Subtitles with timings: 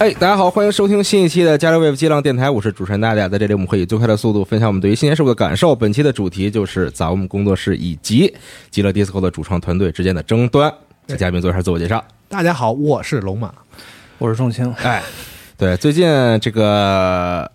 [0.00, 5.76] 哎，大家好，欢迎收听新一期的加州 Wave 激浪电台，我是主持人大家，在这里我们会以最快的速度分享我们对于新鲜事物的感受。
[5.76, 8.34] 本期的主题就是杂们工作室以及
[8.70, 10.72] 极乐 Disco 的主创团队之间的争端。
[11.06, 12.02] 请嘉宾做一下自我介绍。
[12.30, 13.52] 大家好，我是龙马。
[14.16, 15.02] 我是仲青，哎，
[15.58, 16.08] 对，最近
[16.40, 17.52] 这个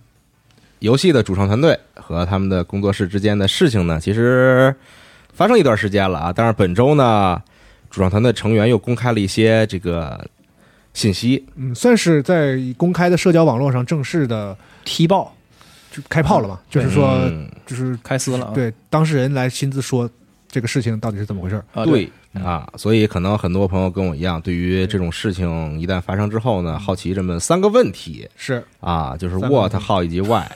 [0.78, 4.76] 游戏的主创团队和他们的工作室之间的事情呢，其实
[5.34, 6.32] 发生一段时间了啊。
[6.32, 7.42] 但是本周呢，
[7.90, 10.24] 主创团队成员又公开了一些这个
[10.96, 15.32] 信息，嗯，算是在公开的社交网络上正式的踢爆。
[15.92, 17.48] 就开炮了嘛，就是说，嗯。
[17.66, 18.52] 就是开撕了啊！
[18.54, 20.10] 对当事人来亲自说
[20.50, 21.56] 这个事情到底是怎么回事。
[21.74, 22.12] 啊，对。
[22.34, 28.28] 啊，所以可能很多朋友跟我一样，对于这种事情一旦发生之后呢，好奇这么三个问题。
[28.36, 30.52] 是，啊，就是三个问 what、题 how 以及 why，啊，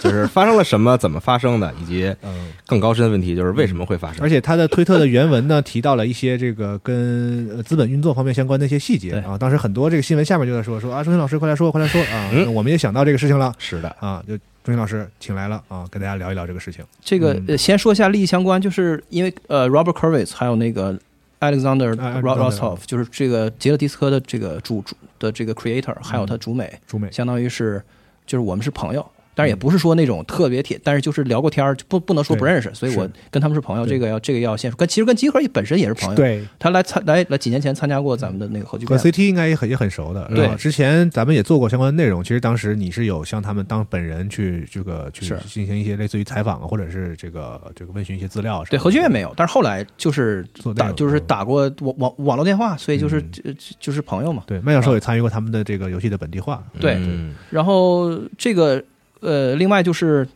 [0.00, 4.28] 就是发生了什么，怎么发生的，以及嗯，更高深的问题就是为什么会发生而。
[4.28, 9.38] 且他的推特的原文呢提到了一些这个跟呃资本运作方面相关的一些细节啊。
[9.38, 16.84] 当时很多这个新闻下面就在说说啊，钟情老师快来说，快来说啊，嗯我们也想到这个事情了是的，啊，就钟情老师请来了啊，跟大家聊一聊这个事情。
[17.04, 20.98] 这个先说一下利益相关，就是因为呃，Robert Kurvitz 还有那个
[21.38, 27.80] Alexander 啊 Ro- Alexander Rostov，就是这个杰德迪斯科的这个主主的这个 creator，还有他主美，主美，相当于是
[28.26, 29.08] 就是我们是朋友。
[29.36, 34.76] 但是也不是说那种特别铁，但是就是聊过天儿，就不不能说不认识，所以我跟他们是朋友，这个要这个要先说。
[34.78, 40.46] 跟其实跟集合本身也是朋友，对，他来参来来几年前参加过咱们的那个合剧和，CT 应该也很也很熟的，对。
[40.46, 42.24] 啊之前咱们也做过相关的内容。
[42.24, 48.64] 其实当时你是有向他们当本人去这个去进行一些类似于采访啊，或者是这个这个问询一些资料。
[48.70, 50.44] 对核聚变没有，但是后来就是
[50.74, 51.22] 打就是嗯。
[51.26, 53.54] 打过网网网络电话，所以就是嗯。
[53.78, 54.42] 就是朋友嘛。
[54.46, 56.64] 对，麦教授也参与过他们的这个游戏的本地化。
[56.80, 57.34] 对嗯。
[57.50, 58.82] 然后这个
[59.20, 60.26] 呃，另外就是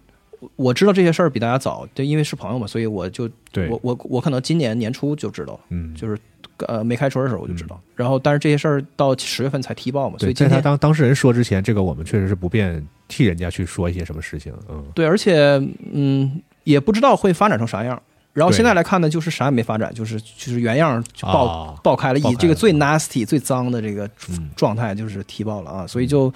[0.56, 6.18] 我知道这些事儿比大家早，就因为是朋友嘛，所以我就对，我我我可能今年年初就知道了，嗯，就是
[6.66, 7.80] 呃没开春的时候我就知道。
[7.94, 14.52] 然后但是这些事儿到十月份才踢爆嘛，所以，在他以今天当当事人说之前，这个我们确实是不便替人家去说一些什么事情。
[14.68, 15.60] 嗯，对，而且
[15.92, 18.00] 嗯也不知道会发展成啥样。
[18.32, 26.32] 然后现在来看呢，就是啥也没发展，就是就是原样就爆、啊爆开了，以这个最 nasty 最脏的这个嗯状态就是踢爆了啊，所以就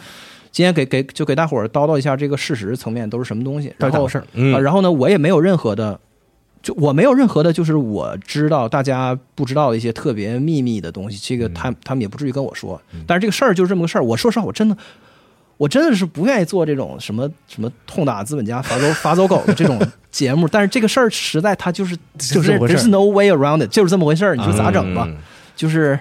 [0.54, 4.20] 今天给给就给大伙儿叨叨一下这个事实层面都是什么东西，然后事儿？
[4.20, 5.98] 啊，嗯，然后呢，我也没有任何的，
[6.62, 12.80] 就我没有任何的，就是我知道大家不知道的一些特别秘密的东西，这个他他们也不至于跟我说。
[13.04, 14.76] 但是这个事儿就是这么个事儿，我说实话，我真的。
[15.56, 25.04] 我真的是不愿意做这种什么什么痛打资本家、罚走罚走狗的这种 节目，但是这个事儿实在它就是就是 there's no way around it，就是这么回事儿，你说咋整吧？
[25.08, 25.16] 嗯
[25.54, 25.98] 就是，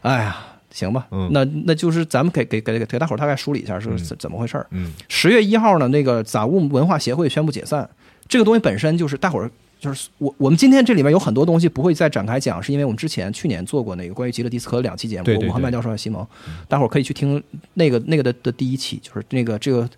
[0.00, 0.45] 哎呀，
[0.76, 1.30] 行吧，嗯。
[1.32, 4.66] 那那就是咱们给给给给大伙儿大概梳理一下是怎怎么回事儿。
[4.70, 4.92] 嗯。
[5.08, 7.88] 十月一号呢，那个杂物文化协会宣布解散。
[8.28, 15.48] 这个东西本身就是大伙儿就是我我们今天这里面有很多东西不会再展开讲，是因为我们之前去年做过那个关于极乐迪斯科两期节目，对对对。
[15.48, 16.26] 我和麦教授西蒙，
[16.68, 17.42] 大伙儿可以去听
[17.74, 19.88] 那个那个的的第一期，就是那个这个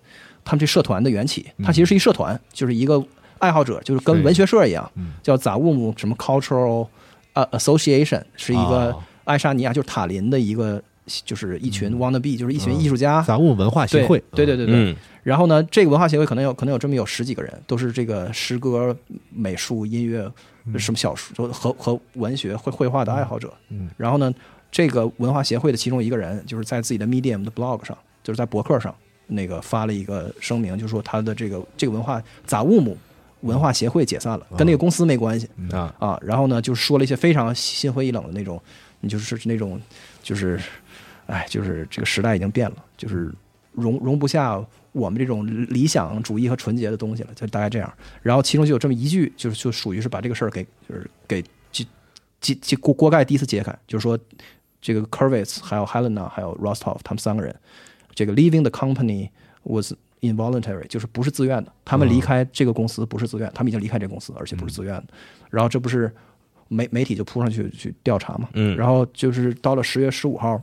[0.45, 3.03] 他们这社团的缘起，它其实是一社团，就是一个
[3.39, 6.87] 爱好者，就是跟文学社一样嗯，叫杂物什么 Cultural
[7.33, 10.81] 呃 Association，是一个哦爱沙尼亚就是塔林的一个。
[11.25, 12.77] 就是一群 wannabe，就是一群嗯。
[12.79, 18.95] 艺术家，杂物文化协会，对对对对然后呢，这个文化协会可能有可能有这么有十几个人，都是这个诗歌、
[19.31, 20.31] 美术、音乐、
[20.77, 23.51] 什么小说和和文学绘绘画的爱好者。
[23.69, 23.89] 嗯。
[23.97, 24.31] 然后呢，
[24.71, 28.93] 这个文化协会的其中一个人，就是在自己的 Medium 的 blog 上，就是在博客上
[29.25, 32.95] 那个发了一个声明，就说他的这个这个文化杂物姆
[33.41, 35.49] 文化协会解散了，跟那个公司没关系。
[35.71, 36.19] 啊，啊。
[36.21, 38.61] 然后呢，就说了一些非常心灰意冷的那种，
[39.01, 39.79] 你就是那种
[40.21, 40.59] 就是，
[41.27, 43.33] 哎，就是这个时代已经变了，就是
[43.71, 47.93] 容容不下我们这种理想主义和纯洁的东西了，就大概这样。
[48.21, 51.41] 然后其中就有这么一句，就是就属于是把这个事儿给就是给
[51.71, 51.85] 揭
[52.41, 54.17] 揭揭锅锅盖第一次揭开，就是说
[54.81, 57.55] 这个 Kervitz 还有 Helena 还有 Rostov 他们三个人，
[58.15, 59.29] 这个 leaving the company
[59.63, 65.05] was involuntary，就是不是自愿的，他们离开这个公司不是自愿，他们已经离开这个公司，而且不是自愿的。
[65.49, 66.13] 然后这不是
[66.69, 70.61] 媒媒体就扑上去去调查嘛，嗯然后就是到了十月十五号，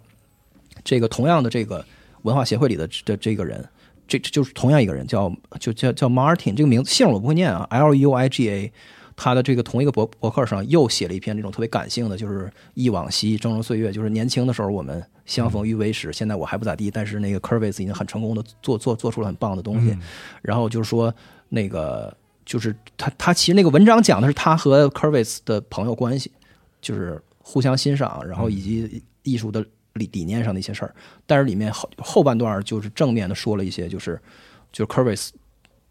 [0.83, 1.85] 这个同样的这个
[2.23, 3.63] 文化协会里的的这个人，
[4.09, 5.31] 这这就是同样一个人，叫
[5.61, 8.73] 就叫叫 Martin，这个名字姓我不会念啊，L U I G A。
[9.19, 19.97] 他的这个同一个博博客上又写了一篇这种特别感性的，就是忆往昔、峥嵘岁月，就是年轻的时候我们相逢于微时，现在我还不咋地，但是那个 Curvis 已经很成功的做做做出了很棒的东西。
[20.43, 21.11] 然后就是说
[21.49, 22.15] 那个
[22.47, 26.31] 就是他他其实那个文章讲的是他和 Curvis 的朋友关系，
[26.81, 29.63] 就是互相欣赏，然后以及艺术的
[29.95, 30.95] 理理念上的一些事儿。
[31.27, 34.19] 但是里面后后半段就是正面的说了一些，就是
[34.73, 35.31] 就是 Curvis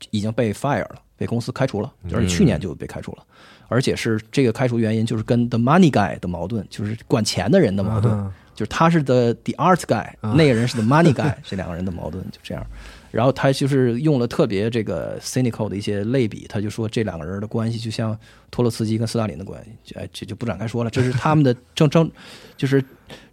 [0.10, 3.24] 已经被 fire 了，被公司开除了，就是去年就被开除了，
[3.68, 8.14] 而且是这个开除原因就是跟 the money guy 的矛盾，就是管钱的人的矛盾。
[8.14, 12.66] 嗯就是他是 the the art guy，、啊那个人是 the money guy，这两个人的矛盾就这样。
[13.16, 18.18] 然后他就是用了特别这个 cynical 的一些类比，他就说这两个人的关系就像
[18.52, 22.12] 托洛茨基跟斯大林的关系，就哎这就不展开说了，这是他们的政政
[22.58, 22.84] 就是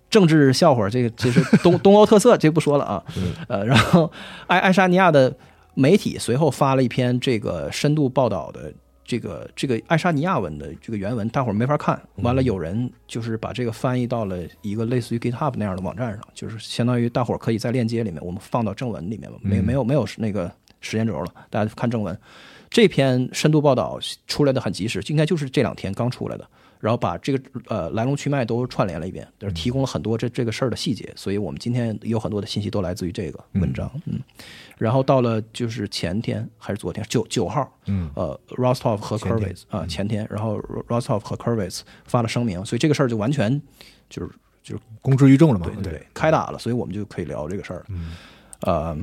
[0.09, 3.05] 政治笑话，这个这是东 东欧特色，这不说了啊。
[3.49, 4.09] 呃，然后
[4.47, 5.35] 爱爱沙尼亚的
[5.75, 8.73] 媒体随后发了一篇这个深度报道的
[9.05, 12.01] 这个这个爱沙尼亚文的这个原文，大伙儿没法看。
[12.17, 20.51] 完了，有人就是把这个翻译到了一个类似于 GitHub 那样的网站上，就是相当于大伙儿可以在链接里面，我们放到正文里面吧，没没有没有那个
[20.81, 22.17] 时间轴了，大家看正文。
[22.71, 26.49] 这篇深度报道出来的很及时，应该就是这两天刚出来的。
[26.83, 34.19] 然后把这个呃来龙去脉都串联了一遍，就是提供了很多这这个事儿的细节，所以我们今天有很多的信息都来自于这个文章，嗯，
[34.79, 40.59] 然后到了就是前天还是昨天九九号，嗯，呃，Rostov 和 Kurvitz 啊前天，然后
[40.89, 43.63] Rostov 和 Kurvitz 发了声明，所以这个事儿就完全
[44.11, 48.17] 就是就是公之于众了嘛对，对对，开打了，所以我们就可以聊这个事儿嗯。
[48.63, 48.99] 呃，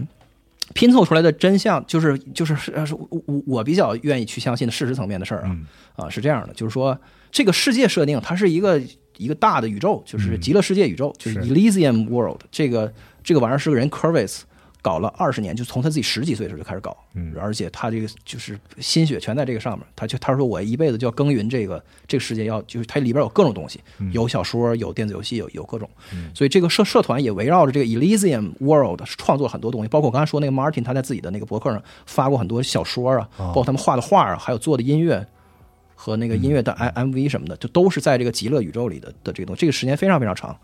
[0.73, 5.57] 拼凑出来的真相就是就是我我我比较愿意去相信的事实层面的事儿啊、
[5.95, 6.97] 啊是这样的，就是说
[7.31, 8.81] 这个世界设定它是一个
[9.17, 11.53] 一个大的宇宙，就是极乐世界宇宙，就是是。
[11.53, 12.91] Elysium World 这个
[13.23, 14.41] 这个玩意儿是个人 Curvis
[14.81, 17.35] 搞了二十年，就从他自己十几岁的时候就开始搞，嗯。
[17.37, 23.81] 而且他这个就是心血全在这个上面，他就他说我一辈子就要耕耘这个这个世界要，就是它里边有各种东西，
[24.13, 25.89] 有小说，有电子游戏，有有各种，
[26.33, 35.27] 所以这个社社团也围绕着这个 Elysium World 创作了很多东西，包括我刚才说那个 Martin 他在自己的那个博客上发过很多小说啊，包括他们画的画啊，还有做的音乐。
[36.01, 40.57] 和那个音乐的 M MV 什么的，就都是在这个极乐宇宙里的的这个东西，这个时间非常非常长。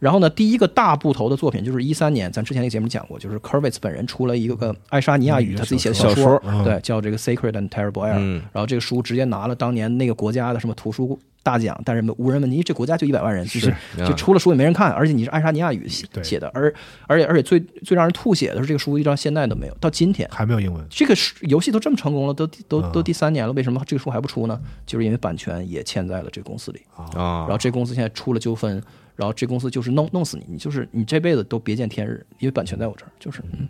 [0.00, 8.16] 然后呢，第一个大部头的作品就是一三年，咱之前那个节目讲过，就是 k e r v i t z 本人出了一个个爱沙尼亚语他自己写的小说，对，叫这个 Sacred and Terrible Air。
[8.16, 16.72] 嗯然后这个书直接拿了当年那个国家的什么图书大奖，但是无人问津，这国家就一百万人，就是是就出了书也没人看，而且你是爱沙尼亚语写写的，而
[17.06, 20.28] 而且而且最最让人吐血的是，这个书一直到现在都没有，到今天。
[20.30, 24.60] 还没有英文，这个是游戏都这么成功了，都都啊都第三年了，为什么这个书还不出呢？
[24.84, 28.82] 就是因为版权也欠在了这个公司里，啊然后这公司现在出了纠纷，
[29.16, 33.68] 然后这公司就是弄弄死你，你就是你这辈子都别见天日，因为版权在我这儿，就是嗯。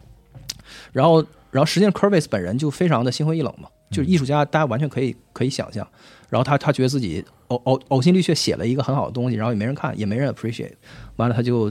[0.93, 5.87] 然后然后实际上 Curvis 本人就非常的心灰意冷嘛，就是艺术家，大家完全可以可以想象。
[6.31, 10.73] 然后他他觉得自己呕呕呕心沥血写了一个很好的东西，然后也没人看，也没人 appreciate，
[11.17, 11.71] 完了他就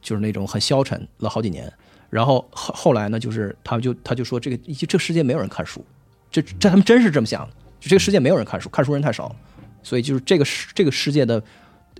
[0.00, 1.72] 就是那种很消沉了好几年。
[2.10, 5.84] 然后后后来呢，就是他就他就说这个这个世界没有人看书，
[6.30, 9.36] 这这他们真是这么想的，就这个世界没有人看书，看书人太少了，
[9.82, 11.42] 所以就是这个世这个世界的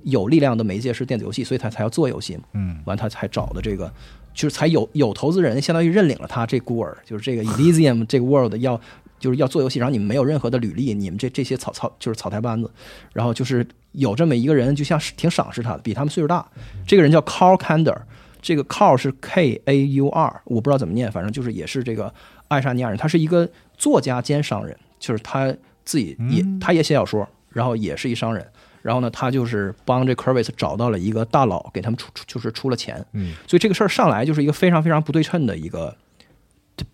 [0.04, 2.42] 有力量的媒介是电子游戏，所以他才要做游戏嘛。
[2.54, 3.92] 嗯，完他才找的这个，
[4.32, 8.80] 就是才有有投资人相当于认领了他这孤儿，就是这个 Elysium 这个 world 要
[9.18, 12.70] 就是要做游戏，然后你们没有任何的履历，你们这这些草草就是草台班子，
[13.12, 16.46] 然后就是有这么一个人，就像是挺赏识他的，比他们岁数大，
[16.86, 17.96] 这个人叫 Carl Kander，
[18.40, 22.12] 这个 Carl 是 K A U R，我不知道怎么念，反正就是也是这个
[22.48, 28.46] 爱沙尼亚人，他是一个作家兼商人，就是他自己也他也写小说，然后也是一商人。
[28.80, 35.94] 然后呢，他就是帮这 Curvis 找到了一个大佬，给他们出出就是出了钱，嗯，所以这个事儿上来就是一个非常非常不对称的一个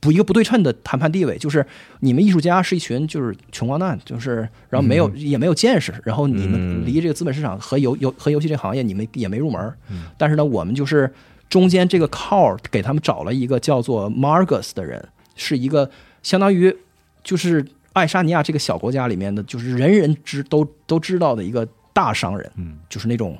[0.00, 1.64] 不一个不对称的谈判地位，就是
[2.00, 6.86] 你们艺术家是一群就是穷光蛋，就是然后没有、也没有见识，然后你们嗯。
[6.86, 9.76] 离这个资本市场和游游和游戏这个行业你们也没入门儿，
[10.18, 11.10] 但是呢，我们就是
[11.48, 15.02] 中间这个 Carl 给他们找了一个叫做 Margus 的人，
[15.34, 15.90] 是一个
[16.22, 16.76] 相当于
[17.22, 17.64] 就是
[17.94, 23.38] 爱沙尼亚这个小国家里面的，就是人人知都都知道的一个大商人，嗯，就是那种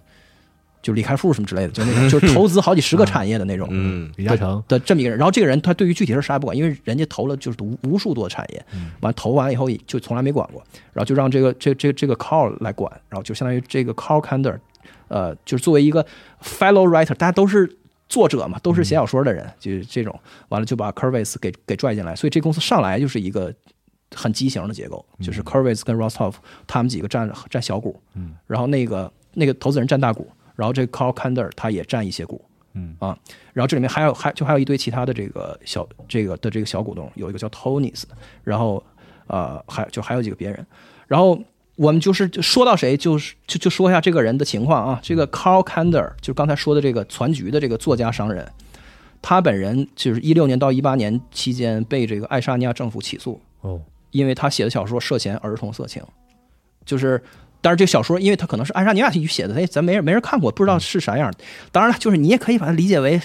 [0.85, 8.63] 就李开复什么之类的，就那种就是投资好几十个产业的那种，嗯李嘉诚，的这么一个人，然后这个人他对于具体事儿啥也不管，因为人家投了就是无无数多的产业，
[9.01, 10.63] 完投完以后就从来没管过，
[10.93, 14.59] 然后就让这个这这这个 Carl 来管，然后就相当于这个 Carl Kander，
[15.09, 16.05] 呃，就是作为一个
[16.43, 20.15] fellow writer，大家都是作者嘛，都是写小说的人，就是这种，
[20.51, 23.51] 完了就把 Curvis 给给拽进来，所以这公司上来就是一个
[24.15, 26.35] 很畸形的结构，就是 Curvis 跟 Rostov
[26.67, 32.45] 他们几个占占小股，嗯，然后那个那个投资人占大股，然后这个 Carl Kander 他也占一些股，
[32.75, 32.95] 嗯。
[32.99, 33.19] 啊，
[33.53, 38.05] 然后这里面还有还就还有一堆其他的这个小这个的这个小股东，有一个叫 Tonys，
[38.43, 38.83] 然后
[39.27, 40.67] 呃还就还有几个别人，
[41.07, 41.39] 然后
[41.77, 48.49] 我们就是就说到谁就是就就说一下这个人的情况啊，这个 Carl Kander 就是刚才说的这个攒局的这个作家商人，
[49.21, 53.81] 他本人就是一六年到一八年期间被这个爱沙尼亚政府起诉，哦，
[54.13, 56.03] 因为他写的小说涉嫌儿童色情，
[56.85, 57.21] 就是，
[57.65, 61.39] 但是这个小说因为他可能是爱沙尼亚语写的，哎，咱没人没人看过，不知道是啥样的。
[61.73, 63.19] 当然了，就是你也可以把它理解为，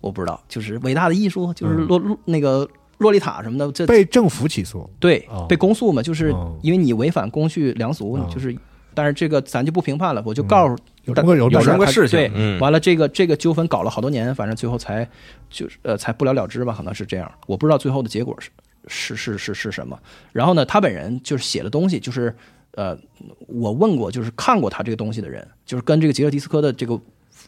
[0.00, 2.68] 我不知道，就是伟大的艺术，就是洛洛那个
[2.98, 8.52] 洛丽塔什么的，这被政府起诉，对哦被公诉嘛，就是哦因为你违反公序良俗，哦就是。
[8.94, 10.72] 但是这个咱就不评判了，我就告诉
[11.04, 15.08] 有有这么个有这么个事情对，嗯完了这个这个纠纷搞了好多年，反正最后才
[15.48, 17.30] 就是呃才不了了之吧，可能是这样。
[17.46, 18.50] 我不知道最后的结果是
[18.88, 19.96] 是是是是什么。
[20.32, 22.34] 然后呢，他本人就是写的东西，就是
[22.72, 22.98] 呃，
[23.46, 27.00] 我问过就是看过他这个东西的人，就是跟这个吉尔迪斯科的这个。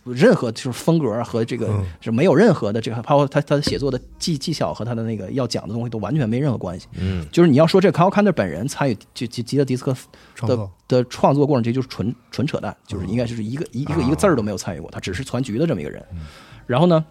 [0.05, 6.87] 任何就是风格和这个嗯是没有任何的这个，包括他他的写作的技技巧和他的那个要讲的东西都完全没任何关系。
[6.99, 9.95] 嗯，就是你要说这个 Kyle Kander 本人参与吉吉吉尔迪斯科
[10.47, 16.03] 的的创作过程，这就是纯纯扯淡，就是应该就是一个一一个一个字儿都没有参与过，他只是传局的这么一个人。
[16.67, 17.05] 然后呢，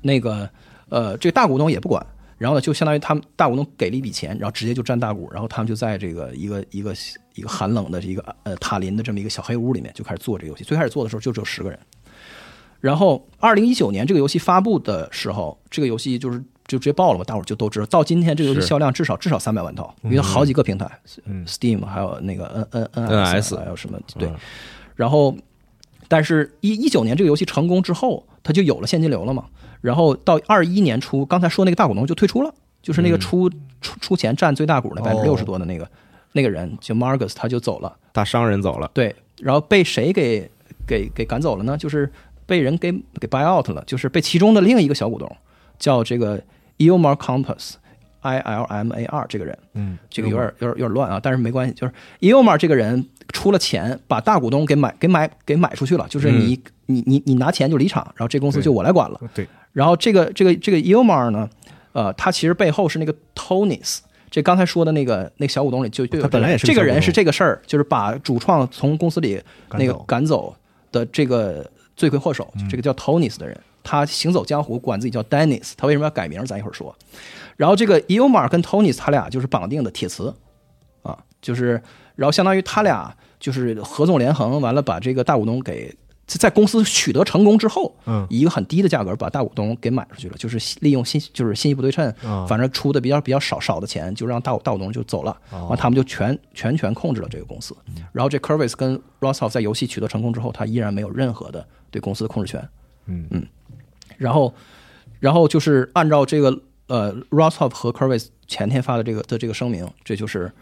[0.00, 0.48] 那个
[0.88, 2.04] 呃，这个大股东也不管，
[2.38, 6.94] 然后呢，就相当于他们大股东给了一笔钱，然后直接就占大股，然后他们就在这个一个一个
[7.34, 10.62] 一个寒冷的一个呃塔林的这么一个小黑屋里面就开始做这个游戏。
[10.62, 11.78] 最开始做的时候就只有十个人，
[12.80, 17.86] 然后二零一九年这个游戏发布的时候，这个游戏就是就直接爆了嘛，大伙儿就都知道。
[17.86, 20.88] 到今天这个游戏销量至少至少三百万套，因为好几个平台、
[21.24, 24.36] 嗯 s t e a m 还有那个 N N NS 还有什么对嗯，
[24.94, 25.36] 然后
[26.06, 29.46] 但是一一九年这个游戏成功之后，它就有了现金流了嘛。
[29.80, 33.48] 然后到二一年初，刚才说那个大股东就退出了，就是那个出、
[33.80, 35.88] 出出钱占最大股的百分之六十多的那个、
[36.32, 37.96] 那个人，就 Margus 他就走了。
[38.12, 40.50] 大商人走了，对，然后被谁给
[40.86, 41.76] 给给赶走了呢？
[41.76, 42.10] 就是
[42.46, 45.30] 被人给给 buy out 了，就是被其中的另一个小股东
[45.78, 46.40] 叫这个
[46.78, 47.74] Ilmar Campus。
[48.20, 59.20] I L M A R 这个人，嗯，这个有点有点有点乱啊，但是没关系，就是 Ilmar 这个人出了钱，把大股东给买给买给买出去了，就是你、你你你拿钱就离场，然后这公司就我来管了。
[59.34, 61.48] 对，然后这个这个这个 Ilmar 呢，
[61.92, 63.98] 呃，他其实背后是那个 Tonys，
[64.30, 69.40] 这刚才说的那个那个小股东里就就有他本来也是这个人是这个事儿，就是把主创从公司里
[69.72, 70.54] 那个赶走
[70.90, 76.44] 的这个罪魁祸首，嗯这个叫 Tonys 的人，他行走江湖，管自己叫 Dennis，他为什么要改名？
[76.46, 76.94] 咱一会儿说。
[77.56, 80.32] 然后这个 Ilmar 跟 Tonys 他俩就是绑定的铁磁
[81.02, 81.82] 啊，就是
[82.18, 85.94] 然后相当于他俩就是合纵连横，完了把这个大股东给
[86.26, 88.26] 在公司取得成功之后，嗯。
[88.28, 92.44] 以一个很低的价格把大股东给买出去了，就是利用信就是信息不对称，啊。
[92.46, 95.68] 反正出的比较比较少少的钱，就让大股大股东就走了，哦。
[95.68, 97.72] 完他们就全全权控制了这个公司。
[98.10, 102.68] 然后这 Curvis 跟 Rostov 在游戏取得成功之后，他依然没有任何的对公司的控制权。
[103.06, 103.28] 嗯。
[103.30, 103.46] 嗯，
[104.16, 104.52] 然后
[105.20, 110.52] 然后就是按照这个呃 Rostov 和 Curvis 前天发的这个的这个声明，这就是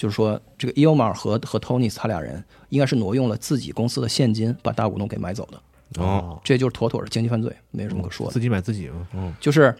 [0.00, 6.02] 就是说这个 Ilmar 和和 Tony 他俩人应该是挪用了自己公司的现金把大股东给买走的。
[6.02, 8.32] 哦，这就是妥妥的经济犯罪，没什么可说的。
[8.32, 9.76] 自己买自己嘛，就是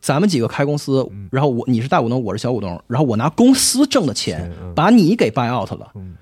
[0.00, 6.16] 咱们几个开公司，然后我你是大股东，我是小股东，然后我拿公司挣的钱嗯把你给 buy out 了嗯，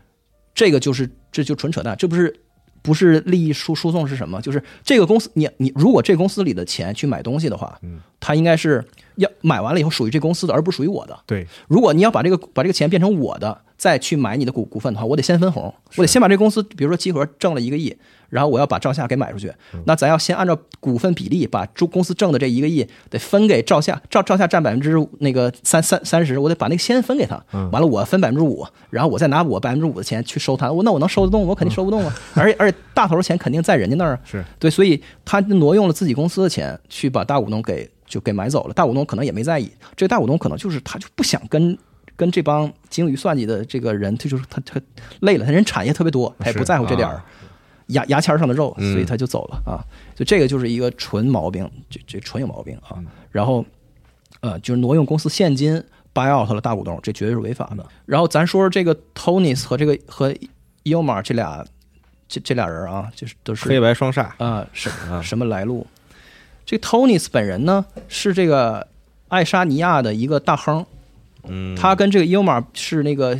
[0.54, 2.38] 这个就是这就纯扯淡，这不是
[2.82, 4.42] 不是利益输输送是什么？
[4.42, 7.80] 就是这个公司，你你如果这公司里的钱去买东西的话，
[8.20, 8.84] 它应该是
[9.16, 11.18] 要买完了以后属于这公司的，而不是属于我的。
[11.26, 17.94] 对，如果你要把这个把这个钱变成我的，再去买你的股股份的话，我得先分红，我得先把这公司，比如说集合挣了一个亿，
[18.28, 19.52] 然后我要把赵夏给买出去，
[19.86, 31.44] 那咱要先按照股份比例把中公司挣的这一个亿得分给赵夏，赵赵夏占百分之那个三三三十，我得把那个先分给他，完了我分百分之五，然后我再拿我百分之五的钱去收他，我那我能收得动？
[31.44, 34.44] 我肯定收不动啊，而且而且大头的钱肯定在人家那儿啊， 是。
[34.58, 38.74] 对，所以他挪用了自己公司的钱去把大股东给就给买走了。
[38.74, 41.76] 大股东可能也没在意，这个大股东可能就是他就不想跟
[42.14, 44.78] 跟这帮精于算计的这个人，他就是他他
[45.20, 47.24] 累了，他人产业特别多，他也不在乎这点儿啊
[47.86, 49.80] 牙牙签上的肉，嗯所以他就走了啊。
[50.14, 53.02] 就这个就是一个纯毛病，这这纯有毛病啊。
[53.30, 53.64] 然后
[54.40, 57.86] 呃，就是挪用公司现金 buy out 了大股东，这绝对是违法的。
[58.04, 60.34] 然后咱说说这个 Tonys 和这个和
[60.84, 61.64] Yomar 这俩
[62.28, 64.90] 这这俩人啊，就是都是黑白双煞，啊，什
[65.22, 65.86] 什么来路？
[66.64, 68.86] 这个 Tonys 本人呢是这个
[69.28, 70.84] 爱沙尼亚的一个大亨，
[71.48, 73.34] 嗯，他跟这个 Ilmar 是那个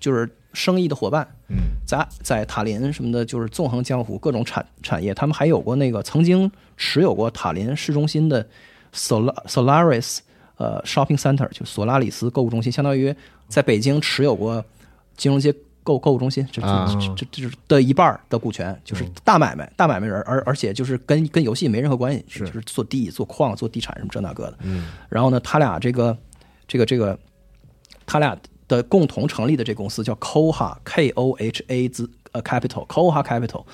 [0.00, 1.56] 就是生意的伙伴，嗯，
[1.86, 8.46] 在在塔林什么的，就是纵横江湖各种产产业，他们还有过那个曾经持有过塔林市中心的
[8.94, 10.18] Sol Solaris
[10.56, 13.14] 呃 Shopping Center，就索拉里斯购物中心，相当于
[13.48, 14.64] 在北京持有过
[15.16, 15.52] 金融街
[15.84, 16.92] 购购物中心，这这啊。
[17.16, 22.40] 这这是的一半的股权，就是大买卖大买卖人，而而且就是跟跟游戏没任何关系，是。
[22.40, 26.18] 就是做地做矿做地产什么这那个的，嗯，然后呢，他俩这个
[26.66, 27.16] 这个这个，
[28.04, 28.36] 他俩
[28.66, 33.64] 的共同成立的这公司叫 Koha K O H A 字呃 Capital Koha Capital。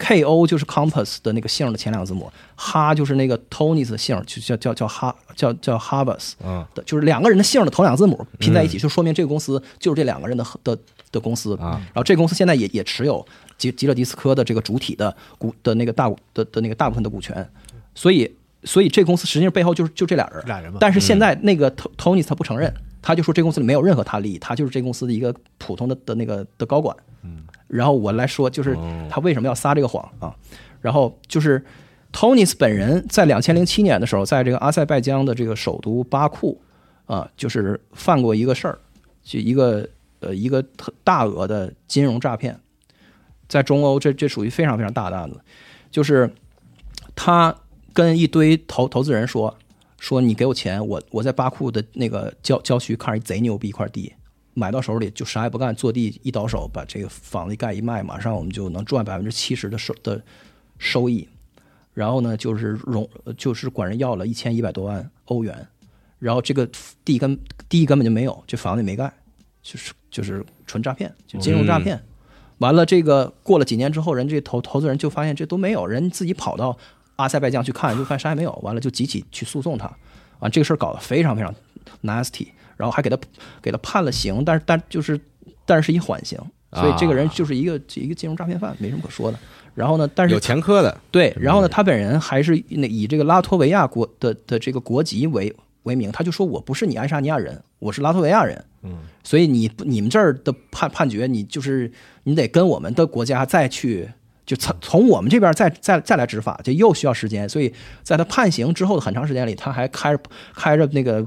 [0.00, 6.64] K O 就是 Compass 的那个姓的前两个字母，哈就是那个 Tony 的姓，就叫叫叫哈叫叫 Habas 嗯。
[6.72, 10.78] 的，就是两个人的姓的头两个字母拼在一起，就说明这个公司就是这两个人的的
[11.12, 11.80] 的公司啊。
[11.86, 13.24] 然后这公司现在也也持有
[13.56, 17.48] 吉吉勒迪斯科的这个主体的股的那个大股的的那个大部分的股权，
[17.94, 18.30] 所以
[18.64, 20.78] 所以这公司实际上背后就是就这俩人，俩人嘛。
[20.80, 26.96] 但是现在那个 To- Tony 他不承认，他就说这公司里没有任何他利益，他就是这公司的一个普通的的那个的高管。
[27.22, 29.08] 嗯，然后我来说，就是哦。
[29.10, 30.34] 他为什么要撒这个谎啊？
[30.80, 31.64] 然后就是
[32.12, 36.60] 托尼斯本人在两千零七年的时候，在这个阿塞拜疆的这个首都巴库
[37.06, 38.78] 啊，就是犯过一个事儿，
[39.24, 39.88] 就一个
[40.20, 42.58] 呃一个特大额的金融诈骗，
[43.48, 45.40] 在中欧这这属于非常非常大的案子，
[45.90, 46.30] 就是
[47.14, 47.54] 他
[47.92, 49.56] 跟一堆投投资人说
[49.98, 54.12] 说你给我钱，我我在巴库的那个郊郊区看着贼牛逼一块地，
[54.54, 60.22] 买到手里就啥也不干，坐地一倒手把这个房子一盖一卖，马上我们就能赚百分之七十的收的
[60.78, 61.28] 收益。
[61.94, 65.66] 然后呢，就是融就是管人要了一千一百多万欧元，
[66.20, 66.68] 然后这个
[67.04, 67.36] 地根
[67.68, 69.12] 地根本就没有，这房子也没盖，
[69.62, 72.00] 就是就是纯诈骗，就金融诈骗。
[72.58, 76.76] 完了，这个过了几年之后，人这投投资人就发现这都没有，人自己跑到
[77.16, 78.50] 阿塞拜疆去看，就发现啥也没有。
[78.62, 79.86] 完了就集体去诉讼他，
[80.40, 81.54] 啊，这个事儿搞得非常非常
[82.02, 83.16] nasty，然后还给他
[83.62, 85.20] 给他判了刑，但是但就是
[85.64, 86.36] 但是是一缓刑，
[86.72, 89.38] 所以这个人就是一个一个金融诈骗犯，没什么可说的。
[89.74, 98.64] 然后呢，但是有前科的，对，然后呢，他本人还是那以这个拉脱维亚国的的这个国籍为为名，他就说我不是你爱沙尼亚人，我是拉脱维亚人。
[98.82, 101.90] 嗯，所以你你们这儿的判判决，你就是
[102.24, 104.08] 你得跟我们的国家再去，
[104.46, 107.48] 就从从我们这边再再再来执法，就又需要时间。
[107.48, 110.22] 所以在他判刑之后的很长时间里，他还开着
[110.54, 111.26] 开着那个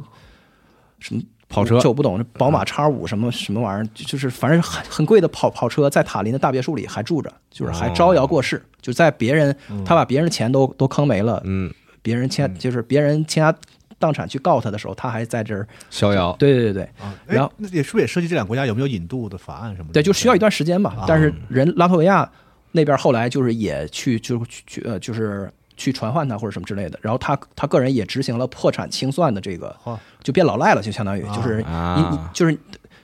[1.00, 1.22] 什么。
[1.54, 11.70] 跑车就我不懂，宝马叉五什么什么玩意儿，就就是反正很很贵的跑跑车，在塔林的大别墅里还住着，就是还招摇过市，就在别人他把别人的钱都都坑没了，嗯，
[12.02, 13.54] 别人欠就是别人倾家
[14.02, 19.94] 荡产去告他的时候，他还在这儿，逍遥，对对对对啊，哎然后那也是不是也涉及这两个国家有没有引渡的法案什么的？
[19.94, 21.06] 对，就需要一段时间吧啊。
[21.08, 22.30] 但是人拉脱维亚
[22.74, 29.76] 那边后来就是也去就是去去呃就是去传唤他或者什么之类的，然后他他个人也执行了破产清算的这个，
[30.24, 32.58] 就变老赖了，就相当于就是你啊你就是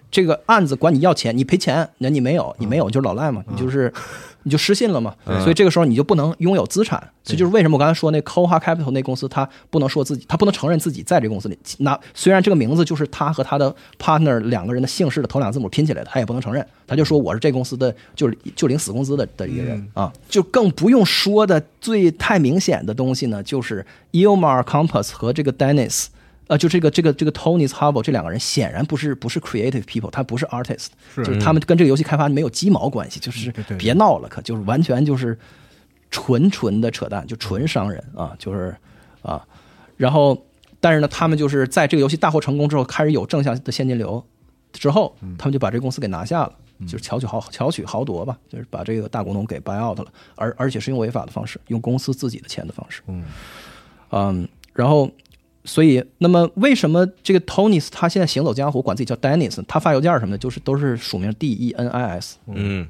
[0.09, 3.91] 这个案子管你要钱，你赔钱，那你没有，你没有就是老赖嘛，你就是
[4.43, 26.07] 你就失信了嘛，所以这个时候你就不能拥有资产，这就是为什么我刚才说那 Coha Capital 那公司，他不能说自己，他不能承认自己在这公司里，那虽然这个名字就是他和他的 partner 两个人的姓氏的头两个字母拼起来的，他也不能承认，他就说我是这公司的，就是就领死工资的的一个人啊，就更不用说的最太明显的东西呢，就是 Ilmar Compass 和这个 Dennis。
[26.47, 35.37] 呃，就这个这个这个 Tony s Hubble 这两个人显然不是不是 creative people，他不是 artist，是就是他们跟这个游戏开发没有鸡毛关系，就是别闹了，可就是完全就是
[36.09, 38.73] 纯纯的扯淡，就纯商人啊，就是
[39.21, 39.45] 啊，
[39.97, 40.41] 然后
[40.79, 44.25] 但是呢，他们就是在这个游戏大获成功之后，开始有正向的现金流
[44.71, 46.53] 之后，他们就把这个公司给拿下了，
[46.87, 50.05] 就是巧取豪巧取豪夺吧，就是把这个大股东给 buy out 了，
[50.35, 53.25] 而而且是用违法的方式，用公司自己的钱的方式，嗯。
[54.11, 55.11] 嗯，然后。
[55.67, 59.61] 所以，那么为什么这个 Tony 他现在行走江湖，管自己叫 Dennis？
[59.67, 62.87] 他发邮件什么的，就是都是署名 D E N I S，嗯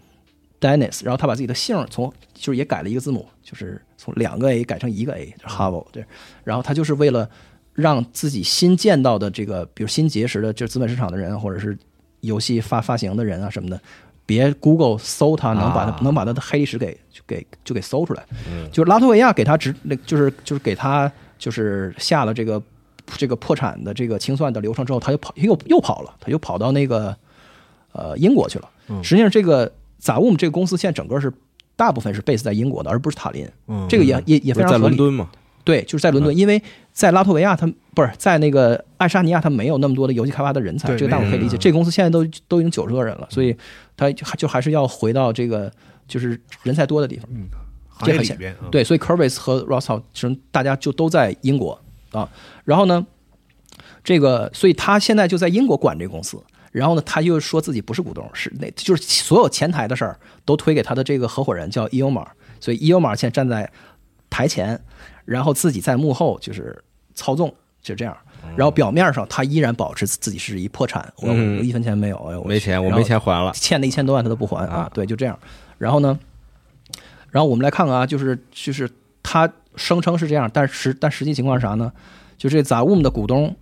[0.62, 6.06] Dennis，然后他把自己的姓儿从就是也改了一个字母，就是从两个 A 改成一个 A，就是 Hubble 对，
[6.44, 7.28] 然后他就是为了
[7.74, 11.78] 让自己新见到的这个，比如新结识的就是资本市场的人，或者是
[12.22, 13.82] 游戏发发行的人啊什么的，
[14.26, 18.24] 别 Google 搜他，能把他、啊能把他的黑历史给就给就给搜出来。
[18.72, 22.62] 就是拉脱维亚给他直，那就是就是给他就是下了这个
[23.18, 27.16] 这个破产的这个清算的流程之后，他又跑又又跑了，他又跑到那个
[27.92, 28.70] 呃英国去了。
[29.04, 29.72] 实际上，这个
[30.02, 31.32] Zaum 这个公司现在整个是
[31.76, 33.48] 大部分是 base 在英国的，而不是塔林。
[33.68, 34.96] 嗯，这个也也也非常在合理。
[34.96, 35.30] 伦敦嘛，
[35.64, 41.58] 对，就是在伦敦，因为在拉脱维亚，他不是在那个爱沙尼亚，他没有那么多的游戏开发的人才，这个大伙可以理解。
[41.58, 43.56] 嗯这个公司现在都都已经九十多人了，所以
[43.96, 45.72] 他就就还是要回到这个
[46.08, 47.28] 就是人才多的地方。
[47.30, 47.67] 行业
[48.04, 51.80] 这很显里边啊对，所以 Curvis 和 r o s s e l 其实大家就都在英国
[52.12, 52.30] 啊。
[52.64, 53.06] 然后呢，
[54.04, 56.42] 这个所以他现在就在英国管这个公司。
[56.74, 62.28] 然后呢，他又说自己不是股东，是那就是所有前台的事儿都推给他的这个合伙人叫 Eomar，
[62.60, 63.72] 所以 Eomar 现在站在
[64.30, 64.80] 台前，
[65.26, 66.84] 然后自己在幕后就是
[67.16, 68.16] 操纵，就这样。
[68.56, 75.40] 然后表面上他依然保持自己是一破产，我嗯我一分钱没有，哎呦我没钱，我没钱还了，欠的一千多万他都不还啊啊，对，就这样。
[75.80, 76.20] 然后呢，
[77.38, 78.90] 然后我们来看看啊，就是就是
[79.22, 81.94] 他声称是这样，但实但实际情况是啥呢？
[82.36, 83.56] 就这 Zoom 的股东，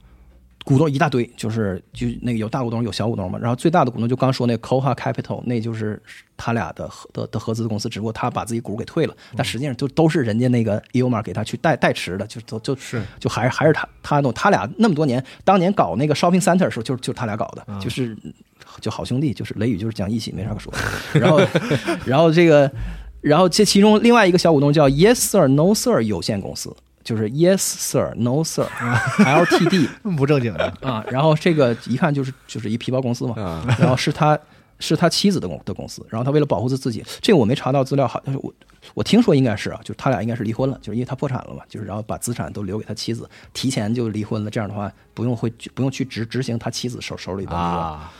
[0.64, 3.38] 股东一大堆，就是就那个有大股东有小股东嘛。
[3.38, 6.02] 然后最大的股东就刚说那 Coha Capital，那就是
[6.38, 18.18] 他俩的合的的合资公司，只不过他把自己股给退了，但实际上就都是人家那个 Eomar 给他去代代持的，就都就是就还是还是他他弄他俩那么多年，当年搞那个 shopping center 的时候，就是就是他俩搞的，就是
[18.80, 20.74] 就好兄弟，就是雷雨就是讲义气，没啥可说。
[21.12, 21.42] 然后
[22.08, 22.72] 然后这个
[23.26, 26.76] 然后这其中另外一个小股东叫 Yes Sir No Sir 有限公司。
[27.04, 28.66] 就是 Yes Sir No Sir
[29.22, 34.36] Ltd 不正经的，啊，然后这个一看就是就是一皮包公司嘛，啊， 然后是他
[34.80, 38.52] 是他妻子的公的公司，然后他为了保护自自己，这个我没查到资料，好像是我
[38.96, 48.12] 我听说应该是啊，就是他俩应该是离婚了，就是因为他破产了嘛，就是然后把资产都留给他妻子，提前就离婚了，这样的话不用会不用去执执行他妻子手手里的那个啊，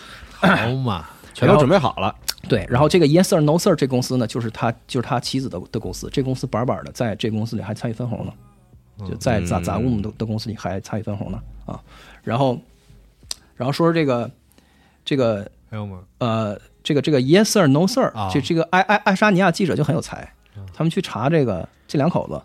[0.42, 2.16] 好嘛，全都准备好了，
[2.50, 8.34] 对，然后这个 Yes Sir No Sir 这公司呢，就是他就是他妻子的的公司，这公司板板的在这公司里还参与分红呢，
[9.06, 11.80] 就在杂杂物的的公司里还参与分红呢啊。
[12.24, 12.58] 然后，
[13.56, 14.32] 然后说说这个
[15.04, 16.00] 这个还有吗？
[16.20, 20.34] 呃这个这个 Yes Sir No Sir，啊这这个爱爱爱沙尼亚记者就很有才，
[20.74, 22.42] 他们去查这个这两口子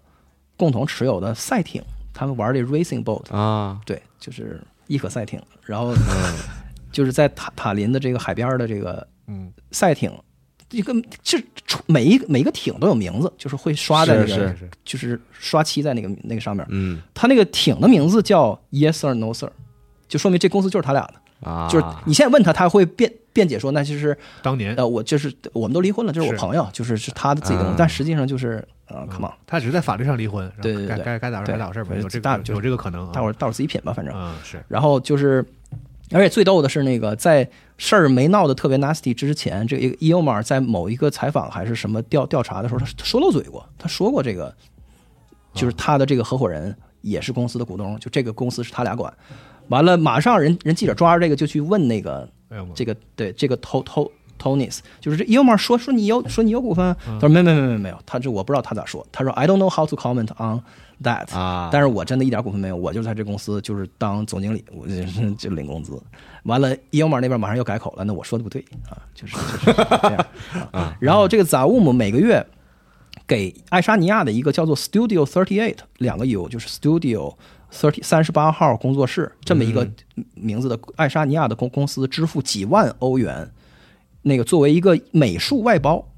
[0.56, 5.94] 共同持有的赛艇，他们玩这 racing boat，啊，对，就是伊可赛艇，然后
[6.90, 10.12] 就是在塔塔林的这个海边的这个嗯，赛艇，
[10.70, 11.38] 一个这
[11.86, 14.70] 每一个每一个艇都有名字，就是会刷在那个，是是是。
[14.84, 16.66] 就是刷漆在那个那个上面。
[16.70, 17.00] 嗯。
[17.14, 19.50] 他那个艇的名字叫 Yes Sir No Sir，
[20.08, 21.14] 就说明这公司就是他俩的。
[21.48, 24.74] 啊，就是你现在问他，他会辩辩解说，那就是当年。
[24.76, 34.14] 呃，我就是我们都离婚了，这是我朋友，就是是他的自己的但实际上就是呃，come on，他只是在法律上离婚，对对对该该该咋对咋咋事儿吧，有这个大有这个可能啊，大伙儿大伙儿自己品吧，反正。
[34.14, 34.62] 嗯是。
[34.68, 35.42] 然后就是，
[36.12, 44.54] 而且最逗的是，那个在事儿没闹得特别 nasty 之前，这个 e o m a r 在某一个采访还是什么调调查的时候，他他说漏嘴过，他说过这个，
[45.54, 49.12] 就是他的这个合伙人也是公司的股东，就这个公司是他俩管。
[49.68, 52.28] 完了，马上人人记者抓着这个就去问那个
[52.74, 60.28] 这个对这个 To To Tonys，就是这 e o m a r 说说你有说你有股份，他说没没没没没有，他这我不知道他咋说，他说 I don't know how to comment
[60.38, 60.60] on
[61.02, 66.00] that，啊，但是我真的一点股份没有，我就在这公司就是当总经理，我就是就领工资。
[66.44, 70.26] 完了，伊欧玛那边马上又改口了，那我说的不对啊，就是就是这样
[70.72, 70.96] 啊。
[71.00, 72.46] 然后这个 Zaum 每个月
[73.26, 77.34] 给爱沙尼亚的一个叫做 Studio Thirty Eight 两个 U，就是 Studio
[77.72, 79.88] Thirty 三十八号工作室这么一个
[80.34, 83.50] 名字的爱沙尼亚的公公司支付几万欧元，
[84.22, 86.08] 那个作为一个美术外包，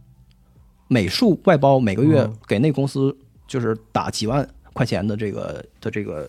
[0.89, 3.17] 美术外包每个月给那公司
[3.47, 6.29] 就是打几万块钱的这个的这个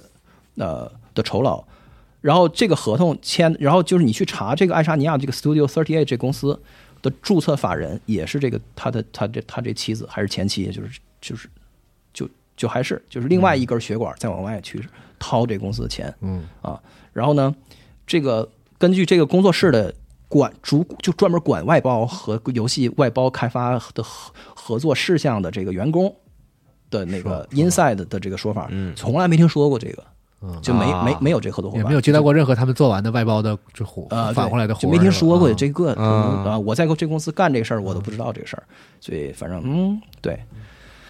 [0.58, 1.64] 呃的酬劳，
[2.22, 6.60] 然后这个合同签，然后就是你去查这个爱沙尼亚这个 Studio Thirty Eight 这公司
[7.02, 11.50] 的注册法人也是这个他的他这他这妻子还是前妻，就是就是
[12.14, 14.82] 就就还是就是另外一根血管再往外去
[15.20, 17.54] 掏这公司的钱，嗯啊，然后呢，
[18.06, 19.94] 这个根据这个工作室的
[20.28, 26.16] 管主就专门管外包和游戏外包开发的合合作事项的这个员工
[26.94, 28.94] 的那个 inside 的这个说法，嗯。
[28.96, 30.04] 从来没听说过这个，
[30.42, 31.04] 嗯，就没啊。
[31.04, 36.46] 没没有这合作伙伴，也没有接到过任何他们做完的外包的这活呃返回来的活，就没听说过这个嗯。
[36.46, 38.64] 啊，我在这公司干这事儿，我都不知道这个事儿，
[39.02, 40.40] 所以反正嗯，对，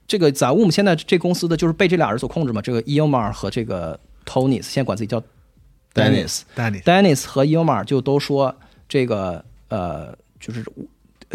[0.08, 5.22] 这个 Zaum 现在这公司的就是被这俩人所控制嘛，这个 Eomar 和这个 Tonys 现在管自己叫
[5.94, 8.56] Dennis，Dennis Dennis 和 Eomar 就都说
[8.88, 10.64] 这个呃，就是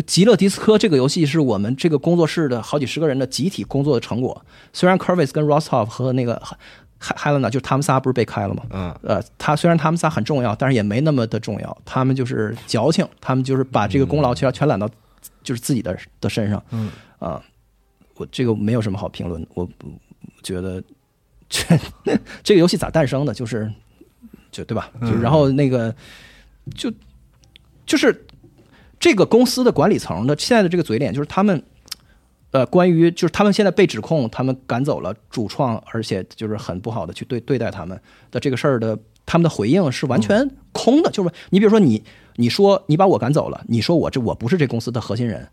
[0.07, 4.45] 极乐迪斯科这个游戏是我们这个工作室的好几十个人的集体工作的成果。
[4.73, 6.41] 虽然 Kervis 跟 Rostov 和那个
[7.01, 8.63] Helena 就是他们仨不是被开了吗？
[8.71, 11.79] 嗯呃，他虽然他们仨很重要，但是也没那么的重要。
[11.85, 14.89] 他们就是矫情，他们就是把这个功劳全全揽到
[15.43, 16.63] 就是自己的的身上。
[16.71, 17.43] 嗯啊，
[18.17, 19.91] 我这个没有什么好评论，我我
[20.43, 20.83] 觉得
[21.49, 21.79] 这
[22.43, 23.35] 这个游戏咋诞生的？
[23.35, 23.73] 就是
[24.51, 24.91] 就对吧？
[25.01, 25.95] 就然后那个
[26.75, 26.93] 就
[27.87, 28.27] 就是
[28.99, 31.63] 这个公司的管理层的现在的这个嘴脸，就是他们
[32.51, 41.11] 呃，关于就是他们现在被指控，他们赶走了主创，而且就是很不好的去对对待他们的这个事儿的，他们的回应是完全空的。
[41.11, 42.03] 就是你比如说你
[42.37, 45.49] 你说你把我赶走了，你说我这我不是这公司的核心人。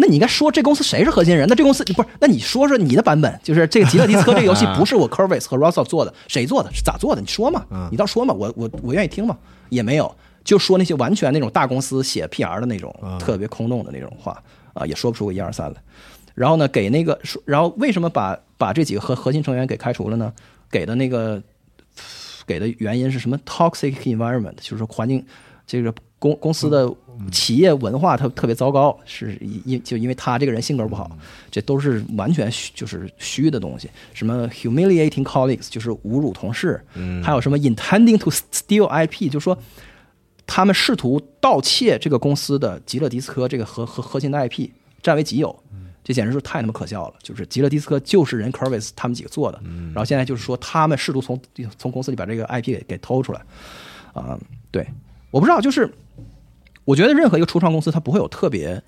[0.00, 1.48] 那你应该说这公司谁是核心人？
[1.48, 2.08] 那这公司不是？
[2.20, 6.72] 那你说说你的版本，就是这个《极乐迪斯科》这个游戏 不是我 Kervis 和 Russell 做的，谁做的？
[6.72, 7.20] 是咋做的？
[7.20, 7.66] 你说嘛？
[7.90, 8.32] 你倒说嘛？
[8.32, 9.36] 我我我愿意听嘛？
[9.70, 10.14] 也没有，
[10.48, 15.76] 就说那些完全那种大公司写 PR 的那种特别空洞的那种话啊，也说不出个一二三来。
[16.34, 20.32] 然后呢，给那个说，然后为什么把把这几个核核心成员给开除了呢？
[20.70, 21.42] 给的那个
[22.46, 25.22] 给的原因是什么？toxic environment，就是环境
[25.66, 26.90] 这个公公司的
[27.30, 31.10] 企业文化特特别糟糕，是因就因为他这个人性格不好，
[31.50, 33.90] 这都是完全虚就是虚的东西。
[34.14, 36.82] 什么 humiliating colleagues，就是侮辱同事，
[37.22, 39.58] 还有什么 intending to steal IP，就说
[40.48, 45.56] 他们试图盗窃这个公司的极乐迪斯科这个核核核心的 IP，占为己有。
[46.02, 47.14] 这简直是太他妈可笑了！
[47.22, 49.60] 就是极乐迪斯科就是人 Curvis 他们几个做的，
[49.92, 51.38] 然后现在就是说他们试图从
[51.76, 53.42] 从公司里把这个 IP 给给偷出来，
[54.14, 54.38] 啊、
[54.70, 54.88] 对，
[55.30, 55.92] 我不知道，就是
[56.86, 58.82] 我觉得任何一个初创公司它不会有特别。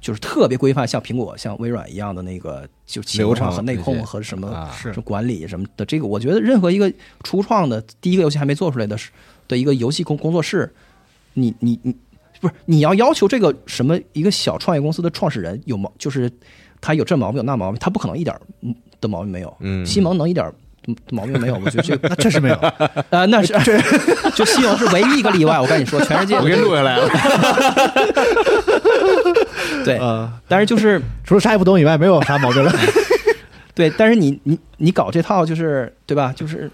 [0.00, 5.86] 就是特别规范，像苹果、像微软一样的那个，就企业文化和内控和什么什么管理什么的。
[5.86, 6.92] 这个我觉得任何一个
[7.22, 9.10] 初创的第一个游戏还没做出来的时
[9.48, 10.72] 的一个游戏工工作室，
[11.34, 11.94] 你你你，
[12.40, 16.30] 不是你要要求这个什么一个小创业公司的创始人有毛，就是
[16.80, 19.56] 他有这毛病有那毛病，他不可能一点嗯的毛病没有。
[19.60, 20.50] 嗯西蒙能一点
[21.10, 22.56] 毛病没有，我觉得这 那确实没有。
[23.10, 23.54] 呃那是
[24.36, 25.58] 就西蒙是唯一一个例外。
[25.60, 27.08] 我跟你说，全世界我给你录下来了。
[29.84, 32.72] 对，呃，但是就是除了啥也不懂以外，没有啥毛病了。
[33.74, 36.32] 对，但是你你你搞这套就是对吧？
[36.34, 36.70] 就是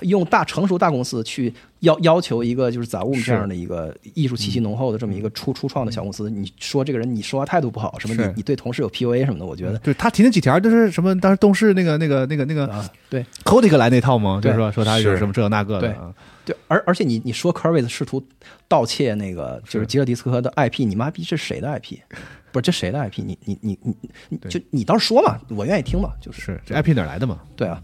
[0.00, 14.40] 用大成熟大公司去要要求一个就是 Zoom 这样的一个艺术气息浓厚的这么一个初初创的小公司，你说这个人你说话态度不好，什么你你对同事有 PUA 什么的，我觉得对他提那几条，就是什么当时东市那个那个那个那个啊，对 c o d i c 来那套吗？
[14.42, 16.14] 就是说说他有是什么这那个的对啊。
[16.44, 18.22] 对，而而且你你说 Curvis 试图
[18.68, 21.98] 盗窃那个就是吉勒迪斯科的 IP，你妈逼这是谁的 IP？
[22.52, 23.22] 不是这谁的 IP？
[23.24, 23.94] 你你你你
[24.28, 27.40] 你就你倒是说嘛，我愿意听嘛，就是是这 IP 哪来的嘛？
[27.56, 27.82] 对啊，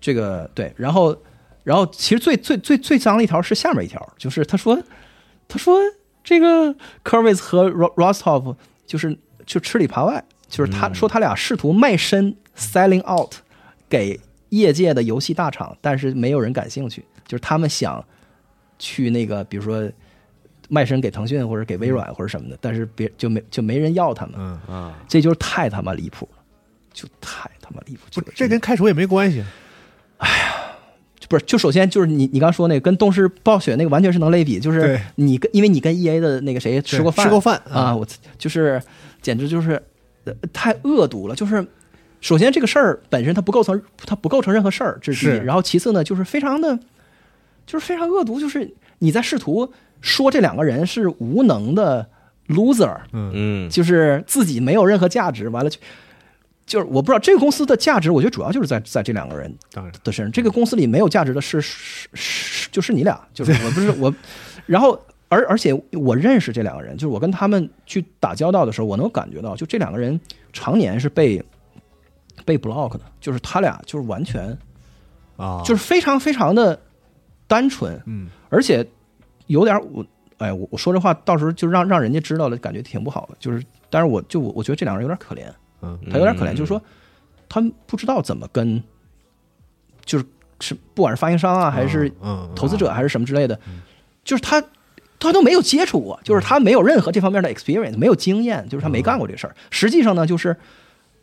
[0.00, 1.14] 这个对，然后
[1.62, 4.80] 然后其实最最最最脏的一条是下面一条，就是他说
[5.48, 5.78] 他说
[6.22, 13.34] 这个 Curvis 和 Ro- Rostov 就是就吃里扒外，就是他说他俩试图卖身 selling out
[13.88, 14.20] 给
[14.50, 18.04] 业界的游戏大厂，但是没有人感兴趣，就是他们想
[18.78, 19.90] 去那个比如说。
[20.72, 26.38] 卖身给腾讯或者给微软或者什么的，但是别就没就没人要他们，嗯，啊，这就是太他妈离谱了，
[26.92, 28.02] 就太他妈离谱。
[28.12, 29.42] 不，这跟开除也没关系。
[31.30, 38.04] 不是，就首先就是你你刚说那个跟动视暴雪那个完全是能类比，就是你跟因为你跟 E A 的那个谁吃过饭，吃过饭啊，我
[38.36, 38.82] 就是
[39.22, 39.80] 简直就是、
[40.24, 41.36] 呃太恶毒了。
[41.36, 41.64] 就是
[42.20, 45.38] 首先这个事儿本身它不构成它不构成任何事儿，这是第一。
[45.38, 46.76] 是然后其次呢，就是非常的
[47.64, 52.04] 就是非常恶毒，就是你在试图说这两个人是无能的
[52.48, 55.78] loser，嗯，嗯，就是自己没有任何价值，完了就
[56.70, 59.52] 就是我不知道这个公司的价值，我觉得主要就是在在这两个人
[60.04, 60.30] 的身上。
[60.30, 64.14] 这个公司里没有价值的是是是就是你俩，就是我不是 我，
[64.66, 64.96] 然后
[65.28, 70.18] 而而且我认识这两个人，就是我跟他们去打交道的时候，我能感觉到，就这两个人
[70.52, 71.44] 常年是被
[72.44, 74.56] 被 block 的，就是他俩就是完全
[75.36, 76.80] 啊，就是非常非常的
[77.48, 78.86] 单纯，嗯而且
[79.48, 80.06] 有点我，
[80.38, 83.36] 哎，我我说这话到时候就让让人家知道了，感觉挺不好的。
[83.40, 85.52] 就是，但是我就我我觉得这两个人有点可怜，
[85.82, 86.80] 嗯他有点可怜，嗯就是说
[87.48, 88.82] 他不知道怎么跟，
[90.04, 90.24] 就是
[90.60, 93.58] 是不管是发行商啊，还是嗯嗯投资者还是什么之类的，
[94.24, 94.62] 就是他
[95.18, 99.54] 他都没有接触过，就是他没有任何这方面的 experience，没有经验，就是他没干过这事儿。
[99.70, 100.56] 实际上呢，就是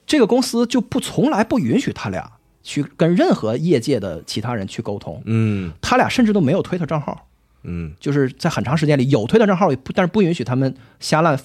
[0.06, 2.32] 这个公司就不从来不允许他俩
[2.64, 7.28] 去跟任何业界的其他人去沟通，嗯他俩甚至都没有推特账号。
[7.70, 11.38] 嗯就是在很长时间里有推特账号，也不但是不允许他们瞎乱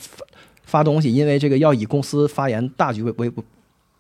[0.65, 3.33] 发发东西，因为这个要以公司发言大局为为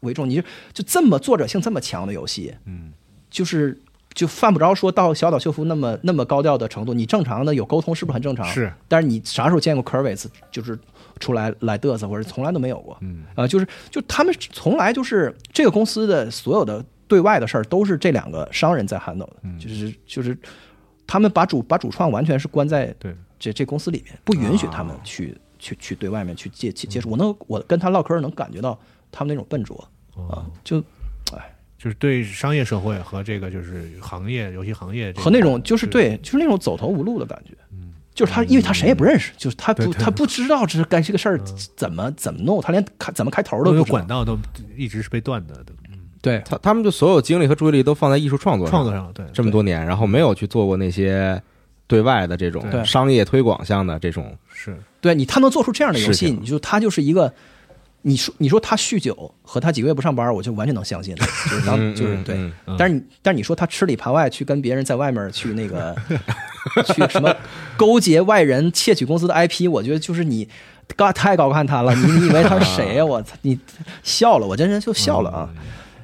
[0.00, 0.28] 为重。
[0.28, 2.92] 你就就这么作者性这么强的游戏，嗯，
[3.30, 3.80] 就是
[4.14, 6.94] 就犯不着说到小岛秀夫那么那么高调的程度。
[6.94, 8.44] 你正常的有沟通是不是很正常？
[8.46, 10.78] 是，但是你啥时候见过 Curvis 就是
[11.20, 12.96] 出来来嘚瑟，或者从来都没有过。
[13.00, 20.36] 嗯呃，就是就他们从来就是这个公司的所有的对外的事儿都是这两个商人在 handle 的，嗯就是就是
[21.06, 27.08] 他们把主把主创完全是关在对，这这公司里面，不允许他们去、去去对外面去接接接触。
[27.08, 28.78] 我能我跟他唠嗑能感觉到
[29.12, 30.78] 他们那种笨拙啊，就
[31.32, 31.48] 哎。
[31.78, 37.56] 就是对商业社会和这个就是行业游戏行业和那种就是对就是那种走投无路的感觉。
[37.72, 37.92] 嗯。
[38.14, 41.40] 就是他，因为他谁也不认识，就是他不他不知道这是该这个事儿
[41.74, 44.38] 怎么怎么弄，他连开怎么开头都都有不知道管道都
[44.76, 45.98] 一直是被断的，的嗯。
[46.20, 46.40] 对。
[46.44, 51.42] 他他们就所有精力和注意力都放在艺术创作上，创作上对这么多年，然后没有去做过那些
[51.86, 54.76] 对外的这种商业推广项的这种，是。
[55.00, 57.32] 对你，他能做出这样的游戏，你就他就是一个，
[58.02, 61.14] 你说你说他酗酒和他几个月不上班，我就完全能相信，
[61.50, 62.36] 就是当嗯就是对。
[62.36, 62.76] 嗯嗯嗯。
[62.78, 65.94] 但是你但是你说他吃里扒外去跟别人在外面去那个
[66.86, 67.34] 去什么
[67.76, 70.48] 勾结外人窃取公司的 IP，我觉得就是你
[70.96, 73.58] 高太高看他了，你你以为他是谁呀、 我操，你
[74.04, 75.50] 笑了，我真是就笑了啊。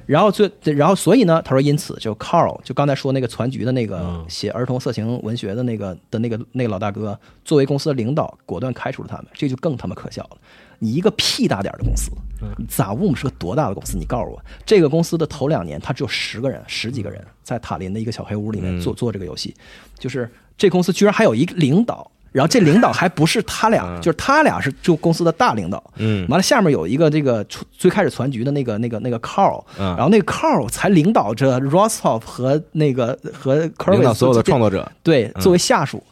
[0.09, 10.37] 然后最，然后所以呢，他说因此就 Carl 就刚才说那个传局的那个嗯写儿童色情文学的那个的那个那个老大哥，作为公司的领导，果断开除了他们，这就更他妈可笑了。
[10.79, 12.09] 你一个屁大点的公司
[12.41, 13.99] 嗯，咋 Zoom 是个多大的公司？
[13.99, 19.53] 你告诉我，这个公司的头两年，他只有十个人，十几个人，在塔林的一个小黑屋里面嗯做做这个游戏，
[19.99, 22.09] 就是这公司居然还有一个领导。
[22.31, 24.01] 然后这领导还不是他俩，嗯。
[24.01, 26.27] 就是他俩是就公司的大领导，嗯。
[26.29, 29.95] 完了下面有一个这个最最开始攒局的那个那个那个 Carl，嗯。
[29.95, 33.55] 然后那个 Carl 才领导着 Rostov 和那个和
[33.91, 36.03] 领导所有的创作者，对作为下属，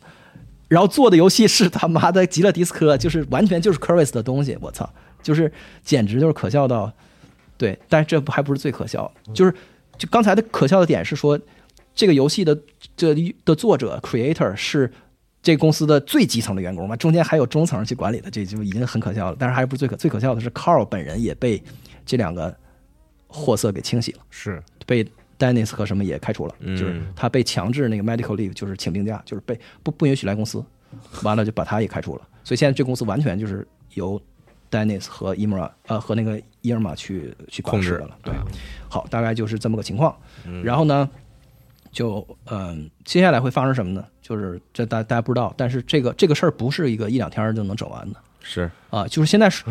[0.68, 4.90] 然后做的游戏是他妈的极乐迪斯科，就是完全就是 c u r v i s 的东西，我操，
[5.22, 5.52] 就是
[5.84, 6.92] 简直就是可笑到，
[7.58, 9.54] 对，但是这还不是最可笑，就是
[9.98, 11.40] 就刚才的可笑的点是说，
[11.96, 12.58] 这个游戏的
[12.96, 14.92] 这的作者 creator 是
[15.48, 19.38] 这公司的最基层的员工嘛，中间还有中层去管理的，这就已经很可笑了。
[19.40, 21.64] 但是还不是最可最可笑的是，Carl 本人也被
[22.06, 22.54] 这两个
[23.28, 30.62] 货色给清洗了，是被 Dennis 和什么也开除了，嗯就是他被强制那个 medical leave，就是请病假，就是被不不允许来公司，
[31.24, 32.28] 完了就把他也开除了。
[32.44, 34.22] 所以现在这公司完全就是由
[34.70, 38.18] Dennis 和 Imra 呃和那个 Irma 去去控制的了。
[38.22, 38.34] 对，
[38.90, 40.14] 好，大概就是这么个情况。
[40.62, 41.10] 然后呢，
[41.98, 44.06] 就嗯、接下来会发生什么呢？
[44.22, 48.20] 就是这大大家不知道，但是这个这个事儿不是一个一两天就能整完的。
[48.44, 49.64] 是啊，就是现在是，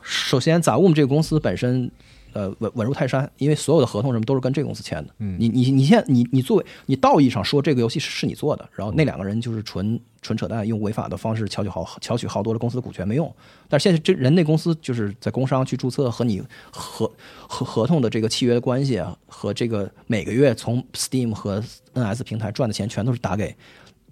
[0.00, 1.90] 首先 Zaum 这个公司本身，
[2.34, 5.14] 呃，稳稳如泰山，因为所有的合同什么都是跟这个公司签的。
[5.18, 13.32] 嗯，你你你现在你你作为你道义上说这个游戏是是你做的，然后那两个人就是纯纯扯淡，用违法的方式巧取豪巧取豪夺了公司的股权没用。
[13.68, 16.42] 但是现在这人那公司就是在工商去注册和你
[16.72, 17.10] 合
[17.48, 21.62] 合合同的这个契约的关系啊，和这个每个月从 Steam 和
[21.94, 23.54] NS 平台赚的钱全都是打给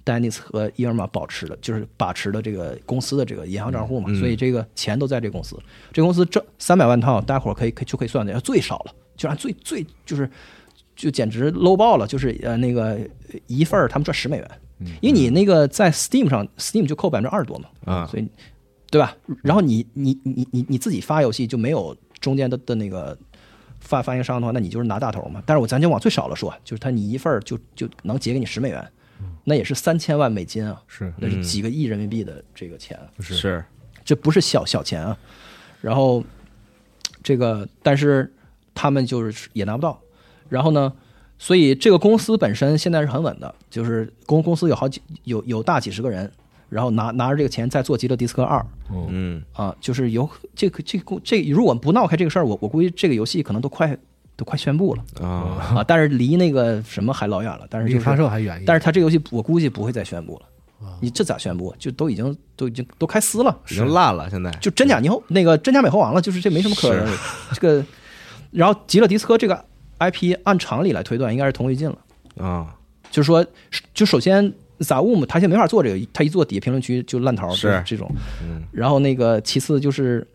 [0.04, 5.56] Dennis 和伊尔玛保持的，就是把持的这个公司的这个银行账户嘛，所以这个钱都在这公司。
[5.92, 10.28] 这公司挣三百万套，大家伙儿可以可以就可以算的，最少了，就按最最就是
[10.96, 12.98] 就简直 low 爆了，就是呃那个
[13.46, 14.50] 一份儿他们赚十美元，
[15.00, 18.28] 因为你那个在 Steam 上，Steam 就扣百分之二十多嘛，啊所以
[18.90, 19.16] 对吧？
[19.42, 23.16] 然后你你你你你自己发游戏就没有中间的的那个
[23.80, 25.42] 发发行商的话，那你就是拿大头嘛。
[25.46, 28.86] 但是我咱就往最少了说，就是他你一份儿就就能结给你十美元，
[29.44, 33.64] 那也是三千万美金啊，是那是几个亿人民币的这个钱啊，是。
[34.04, 35.16] 这不是小小钱啊。
[35.80, 36.24] 然后
[37.22, 38.32] 这个，但是
[38.74, 40.00] 他们就是也拿不到。
[40.48, 40.92] 然后呢，
[41.38, 46.30] 所以这个公司本身现在是很稳的，就是公公司有好几有有大几十个人，
[46.68, 48.58] 然后拿拿着这个钱再做《极乐迪斯科二》
[49.08, 49.42] 嗯。
[49.52, 53.96] 啊，就是有这个这个公这如果不闹开这个事儿，我我估计这个游戏可能都快
[54.36, 58.64] 都快宣布了啊啊，但是离那个什么还老远了，但是就是离发售还远一点。
[58.66, 60.46] 但是他这个游戏我估计不会再宣布了。
[61.00, 61.72] 你这咋宣布？
[61.78, 67.06] 就都已经都已经都开撕了，已经烂了，现在就真假你后那个真假美猴王了，就是这没什么可
[67.54, 67.84] 这个。
[68.50, 69.64] 然后极乐迪斯科这个
[69.98, 71.98] IP 按常理来推断应该是同归于尽了，
[72.44, 72.74] 啊
[73.10, 73.46] 就是说，
[73.94, 78.10] 就首先 Zaum 他现在没法做这个，他一做底下评论区就烂桃，是就是这种。
[78.42, 80.26] 嗯然后那个其次就是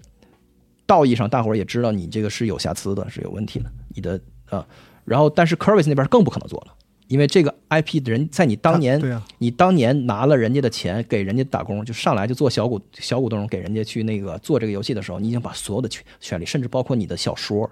[0.86, 4.66] 道义上大伙儿也知道你这个是有瑕疵的，是有问题的，你的啊。
[5.04, 6.74] 然后但是 Curvis 那边更不可能做了，
[7.08, 17.70] 因为这个 IP 的人在你当年对啊，你当年拿了人家的钱给人家打工，就上来就做小股小股东，给人家去那个做这个游戏的时候，你已经把所有的权权利，甚至包括你的小说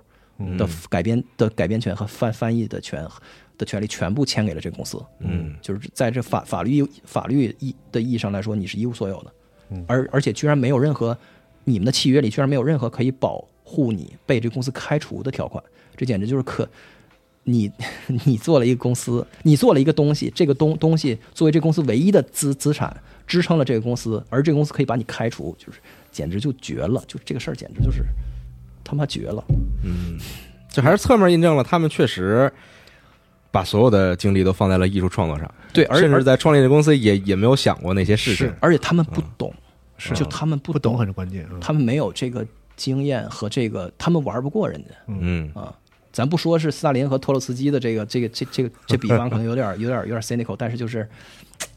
[0.57, 3.05] 的改编的改编权和翻翻译的权
[3.57, 4.97] 的权利，全部签给了这个公司。
[5.19, 11.17] 嗯，就是在这法法律法律意的意义上来说，你是一无所有的，而而且居然没有任何
[11.65, 15.61] 你们的契约里居然没有任何可以保护你被这个公司开除的条款，
[15.95, 16.67] 这简直就是可。
[17.47, 17.71] 你
[18.25, 22.91] 你做了一个公司，你做了一个东西，这个东东西作为这公司唯一的资资产，
[23.27, 25.77] 支撑了这个公司，而这个公司可以把你开除，就是
[26.11, 28.03] 简直就绝了，就这个事儿简直就是
[28.83, 29.43] 他妈绝了。
[29.83, 30.17] 嗯
[30.67, 32.51] 这还是侧面印证了他们确实
[33.51, 38.51] 把所有的精力都放在了艺术创作上，对，而而甚至在创立这公司也也没有想过那些事情。
[38.59, 39.53] 而且他们不懂，
[39.99, 41.47] 是就他们不不懂很是关键。
[41.51, 42.43] 嗯他们没有这个
[42.75, 45.71] 经验和这个，他们玩不过人家嗯啊。
[46.15, 51.05] 咱不说是斯大林和托洛茨基的这个这个这这个这比方可能有点有点有点 cynical，但是就是，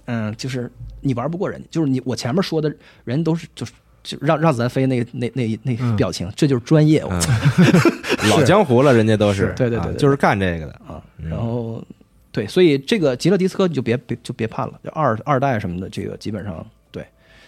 [0.05, 0.71] 嗯，就是
[1.01, 2.73] 你玩不过人家，就是你我前面说的
[3.03, 3.73] 人都是就是
[4.05, 7.33] 就让让子弹飞那那那那嗯表情，这就是专业，我操
[8.31, 10.73] 老江湖了，人家都是，对对对对啊就是干这个的。
[10.87, 11.03] 啊！
[11.21, 11.85] 然后
[12.31, 17.05] 对，所以这个极乐迪斯科你就别别就别盼了，就二二代什么的，这个基本上对。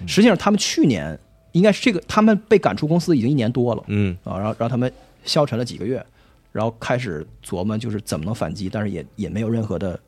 [0.09, 1.17] 实际上他们去年
[1.53, 3.85] 应该是这个，他们被赶出公司已经一年多了。
[3.87, 4.93] 嗯啊，然后让他们
[5.25, 6.05] 消沉了几个月，
[6.53, 9.99] 然后开始琢磨就是怎么能反击，但是也也没有任何的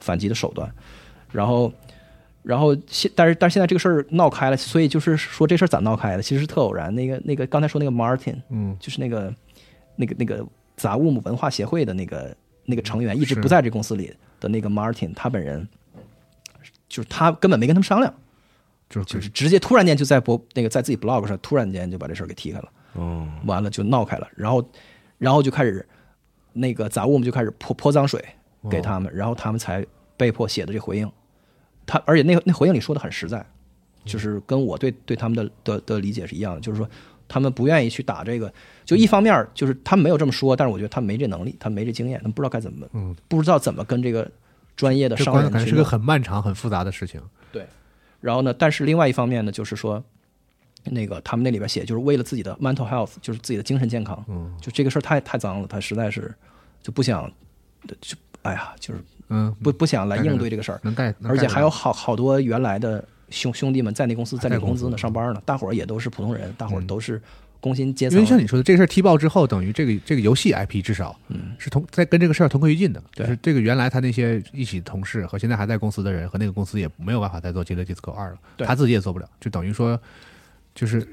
[0.00, 0.72] 反击的手段，
[1.32, 1.72] 然后。
[2.44, 6.22] 然后现，但是但是现在这个事儿闹开了，所以就是说这事儿咋闹开的？
[6.22, 6.94] 其实是特偶然。
[6.94, 9.34] 那个那个刚才说那个 Martin，嗯，就是那个
[9.96, 12.36] 那个那个杂物文化协会的那个
[12.66, 15.66] 那个成员，一直不在这公司里的那个 Martin，他本人
[16.86, 18.12] 就是他根本没跟他们商量，
[18.90, 22.70] 就是就是直接突然间就在博那个在自己 blog 上突然间就把这事儿给踢开了。
[22.92, 24.62] 哦，完了就闹开了，然后，
[25.18, 25.86] 然后就开始
[26.52, 28.24] 那个杂物们就开始泼泼脏水
[28.70, 29.84] 给他们，然后他们才
[30.16, 31.10] 被迫写的这回应。
[31.86, 33.44] 他而且那个那回应里说的很实在，
[34.04, 36.88] 就是跟我对对他们的的的理解是一样的，就是说
[37.28, 38.52] 他们不愿意去打这个，
[38.84, 44.30] 就一方面就是他们没有这么说，但是我觉得他们没这能力，他们没这经验，他们不知道该怎么，嗯，不知道怎么跟这个
[44.76, 47.20] 专业的这商关感觉是个很漫长、很复杂的事情。
[47.52, 47.66] 对，
[48.20, 50.02] 然后呢，但是另外一方面呢，就是说，
[50.84, 54.52] 那个他们那里边写，就是为了自己的 mental health，就是自己的精神健康，嗯。
[54.60, 56.34] 就这个事儿太太脏了，他实在是
[56.82, 57.30] 就不想，
[58.00, 66.86] 就哎呀，就是嗯，不不想来应对这个事儿，能带，而且还有好好多原来的兄兄弟们在那公司在那工资呢，还在公司上班呢，大伙儿也都是普通人，大伙儿嗯。
[66.86, 67.20] 都是
[67.60, 68.22] 工薪阶层因。
[68.22, 71.54] 为像你说的，这个事儿踢爆之后，等于这个这个游戏 IP 至少嗯。
[71.58, 73.02] 是同在跟这个事儿同归于尽的。
[73.14, 79.98] 对就是这个原来他那些一起同事和现在还在公司的人和那个公司也没有办法再做《极乐 DISCO 二》了，他自己也做不了，就等于说
[80.74, 81.06] 就是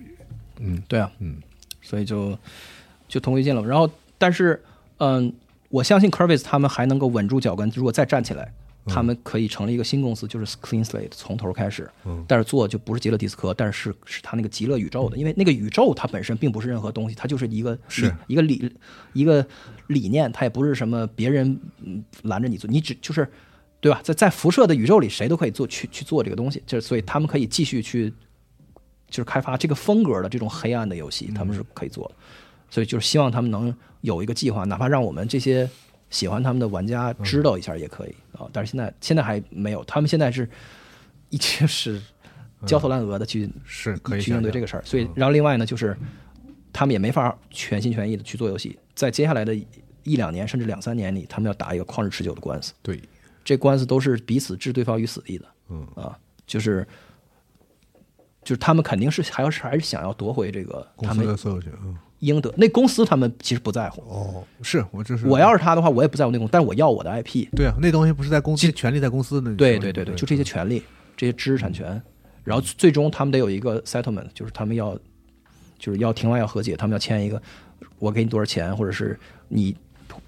[0.59, 1.37] 嗯对啊，嗯，
[1.81, 2.37] 所以就
[3.07, 3.63] 就同归于尽了。
[3.65, 4.61] 然后，但是，
[4.97, 5.31] 嗯，
[5.69, 8.53] 我相信 Curvis 他们还能够稳住脚跟，如果再站起来，
[8.87, 11.87] 他们可以成立一个新公司，就是 Clean Slate，从头开始。
[12.05, 18.71] 嗯但是做就不是极乐迪斯科，但是是是他那个极乐宇宙的，因为那个宇宙它本身并不是任何东西，它就是一个是一个理
[19.13, 19.45] 一个
[19.87, 23.27] 理念，它也不是什么别人嗯拦着你做，你只就是
[23.79, 24.01] 对吧？
[24.03, 28.11] 在在辐射的宇宙里，谁都可以做去去做这个东西，就是所以他们可以继续去
[29.11, 32.15] 就是开发这个风格的这种黑暗的游戏，他们是可以做的。
[32.71, 35.69] 所以就是希望他们能有一个计划，哪怕让我们这些
[36.09, 38.49] 喜欢他们的玩家知道一下也可以啊。
[38.51, 40.49] 但是现在现在还没有，他们现在是
[41.29, 42.01] 一直是
[42.65, 44.83] 焦头烂额的去、是可以去应对这个事儿。
[44.85, 45.97] 所以，然后另外呢，就是
[46.71, 49.53] 他们也没法全心全意的去做游戏，在接下来的
[50.03, 52.73] 一两年甚至两三年里，他们要打一个旷日持久的官司。
[52.81, 53.01] 对，
[53.43, 55.45] 这官司都是彼此置对方于死地的。
[55.69, 56.87] 嗯啊，就是
[58.43, 62.53] 就是他们肯定是还要是还是想要夺回这个他们的所有权，嗯应得。
[62.55, 64.01] 那公司他们其实不在乎。
[64.01, 67.47] 哦，是我这是我要是他的话，我也不在乎那公司，但是我要我的 IP。
[67.55, 70.83] 对啊，那东西不是在公司权利在公司的，对对对对，就这些权利、
[71.17, 71.99] 这些知识产权，
[72.43, 74.95] 然后最终他们得有一个 settlement，就是他们要
[75.79, 77.41] 就是要庭外要和解，他们要签一个，
[77.97, 79.75] 我给你多少钱，或者是你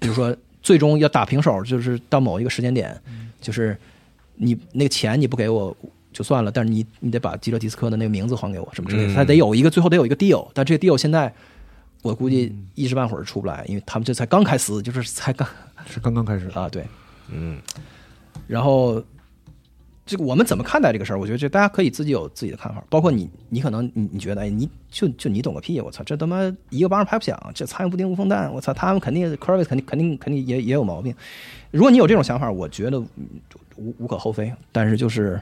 [0.00, 3.00] 比如说最终要打平手，就是到某一个时间点，
[3.40, 3.78] 就是
[4.34, 5.76] 你那个钱你不给我。
[6.14, 11.30] 就算了，但是你你得把吉勒迪斯科的那个名字还给我，什么之类的，嗯他得有一个最后得有一个 deal，但这个 deal 现在
[12.02, 15.46] 我估计一时半会儿出不来，因为他们这才刚开始，就是才刚
[15.86, 16.84] 是刚刚开始， 啊，对，
[17.30, 17.58] 嗯
[18.46, 19.02] 然后
[20.06, 21.18] 这个我们怎么看待这个事儿？
[21.18, 25.80] 我觉得这大家可以自己有自己的看法，包括你，你可能你你觉得，哎，你就就你懂个屁！
[25.80, 28.52] 我操，这他妈一个巴掌拍不响，这苍蝇不叮无缝蛋！
[28.52, 31.14] 我操，他们肯定 c u r v i s 肯定肯定肯定也也有毛病。
[31.70, 33.26] 如果你有这种想法，我觉得嗯
[33.76, 35.40] 无无可厚非，但是就是。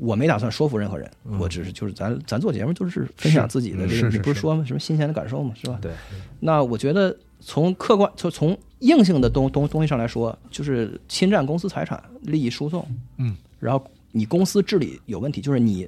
[0.00, 4.64] 我没打算说服任何人，我只是就是咱咱做节目就是分享自己的这个，不是说吗？
[4.66, 5.78] 什么新鲜的感受嘛，是吧？
[5.82, 5.92] 对，
[6.40, 12.86] 那我觉得从客观从从硬性的东东东西上来说，就是侵占公司财产、利益输送，
[13.18, 15.86] 嗯，然后你公司治理有问题，就是你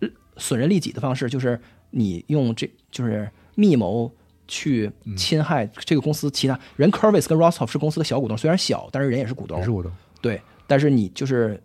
[0.00, 4.08] 呃损人利己的方式，就是你用这就是密谋
[4.46, 6.88] 去侵害这个公司其他人。
[6.92, 9.90] Curvis 跟 Rostov 是公司的小股东，虽然小，但是人也是股东也，是股东，
[10.22, 11.60] 对，但是你就是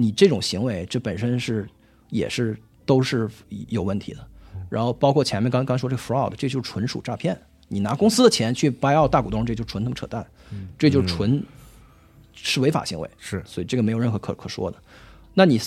[0.00, 1.68] 你这种行为，这本身是
[2.08, 3.28] 也是都是
[3.68, 4.24] 有问题的。
[4.70, 7.36] 然后包括前面刚刚说这个 fraud，这就是纯属诈骗。
[7.66, 10.24] 你拿公司的钱去 buy out 大股东，这就纯他妈扯淡，
[10.78, 11.42] 这就是纯
[12.32, 13.10] 是违法行为。
[13.18, 14.78] 是所以这个没有任何可可说的。
[15.34, 15.60] 那你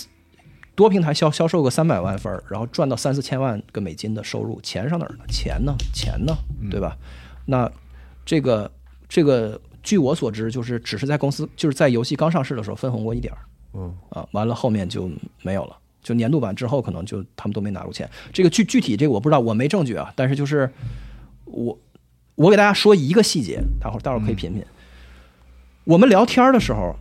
[0.74, 5.24] 多平台销销售个三百万份儿，然后赚到三四千万个美金的收入，钱上哪儿呢？
[5.28, 5.74] 钱呢？
[5.92, 6.34] 钱呢？
[6.70, 6.96] 对吧？
[7.44, 7.70] 那
[8.24, 8.70] 这个
[9.08, 13.38] 这个，据我所知，就是只是在公司就是在游戏刚上市的时候分红过一点儿
[13.74, 15.10] 嗯啊，完了后面就
[15.42, 15.76] 没有了。
[16.02, 18.08] 就年度版之后，可能就他们都没拿过钱。
[18.32, 20.12] 这个具具体这个我不知道，我没证据啊。
[20.16, 20.68] 但是就是
[21.44, 21.78] 我
[22.34, 24.64] 我给大家说一个细节，待会儿待会儿可以品品。
[25.84, 26.96] 我们聊天的时候，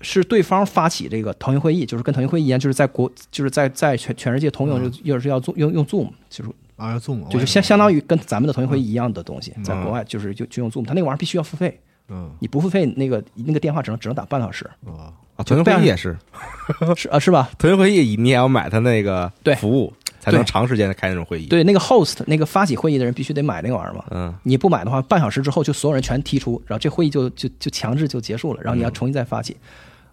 [0.00, 11.80] 是对方发起这个腾讯会议，就是跟腾讯会议一样，就是在国，就是在在全全世界通用，就又是要做用用 Zoom，就是啊，要 Zoom，就是相相当于跟咱们的腾讯会议一样的东西，嗯在国外就是就就用 Zoom，它那个玩意儿必须要付费，
[12.12, 12.30] 嗯。
[12.38, 16.16] 你不付费，那个那个电话只能只能打半小时，啊，啊，腾讯会议也是，
[16.94, 17.50] 是啊是吧？
[17.58, 19.54] 腾讯会议你也要买它那个对。
[19.54, 24.34] 服务，才能长时间的开那种会议。，对，那个 host 那个发起会议的人必须得买那个玩意儿嘛，嗯。
[24.42, 29.56] 你不买的话，半小时之后就所有人全踢出，然后这会议就就就强制就结束了，然后你要重新再发起。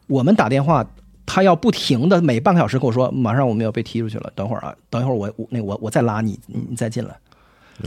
[0.08, 0.84] 我们打电话，
[1.26, 7.16] 他要不停的每半个小时跟我说，马上我们要被踢出去了，等会儿啊，等一会儿我我那我我再拉你，你你再进来。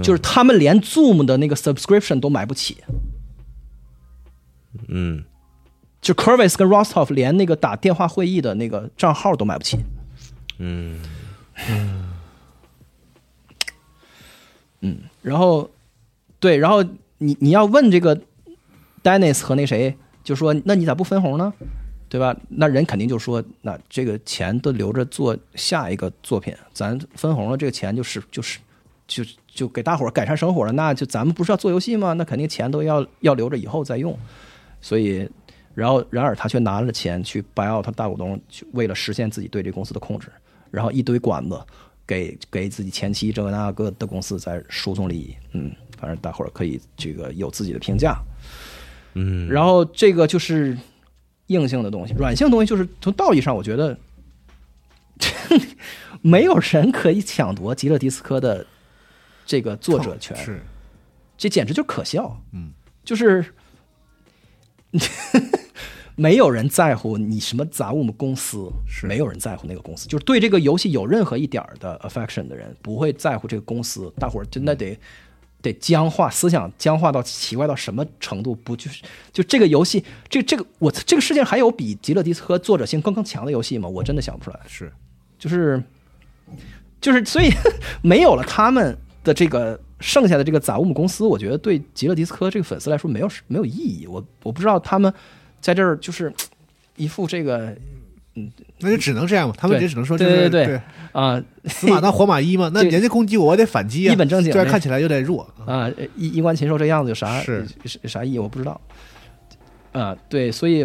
[0.03, 2.79] 就是他们连 Zoom 的那个 subscription 都买不起，
[4.89, 5.25] 嗯
[6.01, 9.79] 就 Curvis 跟 Rostov 连那个打电话会议的那个账号都买不起。
[10.59, 10.99] 嗯
[15.23, 15.71] 然后，
[16.41, 16.83] 对，然后
[17.19, 18.21] 你你要问这个
[19.05, 21.53] Dennis 和那谁，就说那你咋不分红呢？
[22.09, 22.37] 对吧？
[22.49, 28.59] 那人肯定就说，那这个钱都留着做下一个作品，咱分红了，这个钱就是就是
[29.07, 32.13] 就就给大伙儿改善生活了，那就咱们不是要做游戏吗？
[32.15, 34.19] 那肯定钱都要要留着以后再用。
[34.83, 35.27] 所以，
[35.75, 40.29] 然后然而他却拿了钱去 buy out 他大股东，去为了实现自己对这公司的控制，
[40.71, 41.59] 然后一堆管子
[42.07, 45.35] 给给自己前妻这个那个的公司在输送利益。
[45.53, 48.21] 嗯，反正大伙儿可以这个有自己的评价。
[49.15, 50.77] 嗯，然后这个就是
[51.47, 53.97] 硬性的东西，软性的东西就是从道义上，我觉得
[56.21, 58.67] 没有人可以抢夺极乐迪斯科的
[59.47, 60.61] 这个作者权，是
[61.37, 62.37] 这简直就可笑。
[62.53, 62.71] 嗯，
[63.05, 63.45] 就是
[66.15, 74.13] 没有人在乎你什么杂物公司，是没有人在乎那个公司，就是对这个游戏有任何一点儿的 affection 的人，不会在乎这个公司。
[74.19, 74.99] 大伙儿真的得
[75.63, 78.55] 得僵化，思想僵化到奇怪到什么程度？
[78.55, 83.89] 不就是就这个游戏，这这个我这个世界上还有比极乐迪斯科作者性更更强的游戏吗？
[83.89, 84.61] 我真的想不出来。
[84.69, 84.93] 是，
[85.39, 85.83] 就是
[87.01, 87.51] 就是，所以
[88.03, 94.07] 没有了他们的这个剩下的这个杂物姆公司，我觉得对极乐迪斯科这个粉丝来说没有没有意义。
[94.07, 95.11] 我我不知道他们
[95.61, 96.31] 在这儿就是
[96.97, 97.75] 一副这个
[98.35, 98.51] 嗯
[98.81, 100.83] 那就只能这样嘛，他们也只能说就是对对对对
[101.13, 108.39] 啊死马当活马医嘛，那 人家攻击我，我得反击啊，一本正经虽然看起来有点弱，啊衣衣冠禽兽这样子有啥是是啥意义？
[108.39, 108.81] 我不知道
[109.93, 110.15] 啊。
[110.29, 110.85] 对，所以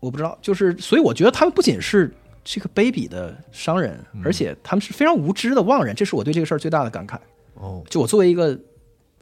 [0.00, 2.12] 我不知道，就是所以我觉得他们不仅是。
[2.48, 7.18] 这个卑鄙的商人，而且他们是非常无知的妄人，这是我对这个事儿最大的感慨。
[7.60, 7.82] 哦。
[7.88, 8.58] 就我作为一个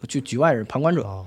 [0.07, 1.27] 就局外人、旁观者，哦。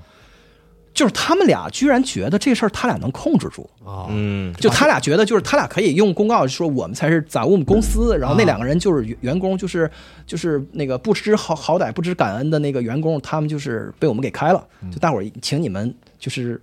[0.94, 4.52] 就是他们俩居然觉得这事儿他俩能控制住，啊，嗯。
[4.54, 9.88] 就他俩觉得就是他俩可以用公告说我们才是杂物公司，然后那两个人就是员员工，就是
[10.26, 14.66] 就是那个不知好好歹、不知感恩的那个员工，他们就是被我们给开了。
[14.90, 16.60] 就大伙儿请你们就是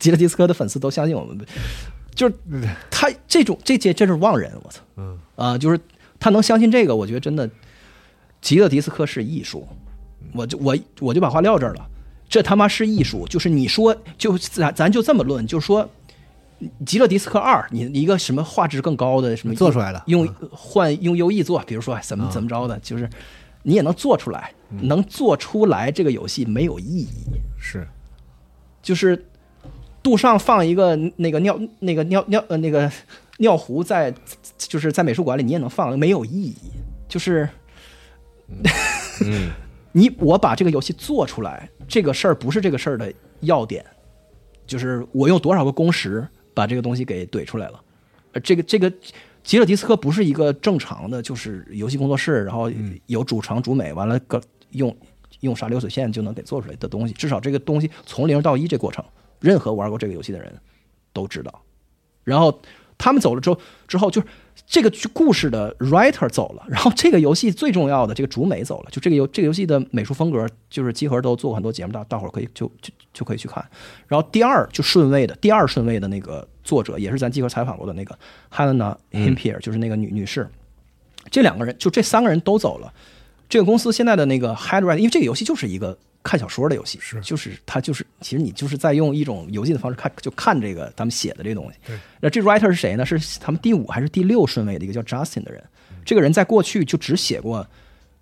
[0.00, 1.38] 吉勒迪斯科的粉丝都相信我们，
[2.12, 2.34] 就是
[2.90, 4.80] 他这种这些真是妄人，我操！
[4.96, 5.16] 嗯。
[5.36, 5.78] 啊、就是
[6.18, 7.48] 他能相信这个，我觉得真的
[8.40, 9.68] 吉勒迪斯科是艺术。
[10.34, 11.86] 我就我我就把话撂这儿了，
[12.28, 13.26] 这他妈是艺术。
[13.28, 15.88] 就是你说，就咱咱就这么论，就是说，
[16.84, 23.08] 极乐迪斯科二，你一个什么画质更高的什么做出来了用换用优异做，比如说怎么怎么着的，就是
[23.62, 24.52] 你也能做出来，
[24.82, 27.08] 能做出来这个游戏没有意义。
[27.58, 27.86] 是
[28.82, 29.26] 就是
[30.02, 32.90] 杜尚放一个那个尿那个尿尿呃那个
[33.38, 34.14] 尿壶在
[34.56, 36.54] 就是在美术馆里你也能放，没有意义。
[37.08, 37.48] 就是
[38.48, 38.62] 嗯
[39.96, 43.82] 你我把这个游戏做出来，这个事儿不是这个事儿的要点，
[44.66, 47.82] 就是我用多少个工时把这个东西给怼出来了。
[48.32, 48.92] 呃，这个这个
[49.42, 52.70] 吉勒迪斯科不是一个正常的，就是游戏工作室，然后
[53.06, 54.38] 有主程主美，完了个
[54.72, 54.94] 用
[55.40, 57.14] 用啥流水线就能给做出来的东西。
[57.14, 59.02] 至少这个东西从零到一这过程，
[59.40, 60.54] 任何玩过这个游戏的人
[61.14, 61.62] 都知道。
[62.22, 62.60] 然后
[62.98, 64.26] 他们走了之后，之后就是
[64.66, 73.64] 这个故事的 writer 走了， 然后这个游戏最重要的这个主美走了，就这个游这个游戏的美术风格，就是集合都做过很多节目，大大伙儿可以就就就可以去看。
[74.06, 78.18] 然后第二就顺位的第二顺位的那个作者，也是咱集合采访过的那个
[78.50, 80.48] Helena Himpier，、就是那个女女士，
[81.30, 82.92] 这两个人就这三个人都走了。
[83.48, 91.92] 这个公司现在的那个 Head Writer，因为这个游戏就是一个看小说的游戏，是就是它就是其实你就是在用一种游戏的方式看，就看这个他们写的这东西。
[92.20, 93.06] 那这 writer 是谁呢？
[93.06, 95.62] 是他们第五还是第六顺位的一个叫 Justin 的人。
[96.04, 97.66] 这个人在过去就只写过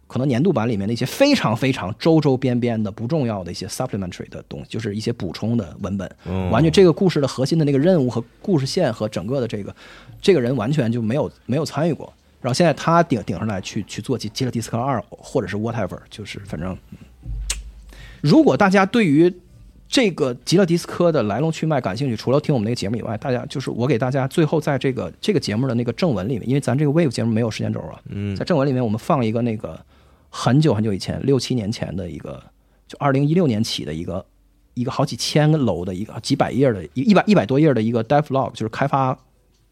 [0.06, 6.06] 可能年度版里面的一些非常非常周周边边的不重要的一些 supplementary 的东西，就是一些补充的文本。
[6.24, 9.74] 哦完全这个故事的核心的那个任务和故事线和整个的这个
[10.20, 12.12] 这个人完全就没有没有参与过。
[12.44, 16.98] 然后现在他顶顶上来去去做吉吉勒迪斯科二，或者是 whatever，就是反正，嗯
[18.20, 19.32] 如果大家对于
[19.88, 29.80] 这个吉勒迪斯科的来龙去脉感兴趣，除了听我们那个节目以外，大家就是我给大家最后在这个这个节目的那个正文里面，因为咱这个 Wave 节目没有时间轴啊，嗯在正文里面我们放一个那个
[30.28, 32.42] 很久很久以前六七年前的一个，
[32.86, 34.22] 就二零一六年起的一个
[34.74, 39.18] 一个好几千个楼的一个几百页的一一百一百多页的一个 devlog，就是开发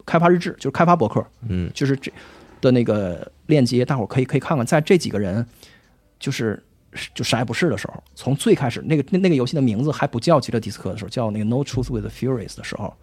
[0.05, 2.11] 开发日志，就是开发博客，嗯就是这
[2.63, 5.45] 的那个链接，大伙儿可以可以看看，在这几个人
[6.17, 6.63] 就是
[7.13, 12.93] 就啥也不是的时候，从最开始那个那那个游戏的名字还不叫极乐迪斯科的时候，叫那个 No Truth with the Furies 的时候，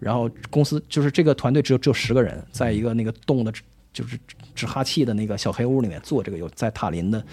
[0.00, 3.52] 然后公司就是这个团队只有只有十个人，在一个那个冻的，
[3.92, 4.18] 就是
[4.54, 7.24] 直哈气的那个小黑屋里面做这个游，在塔林的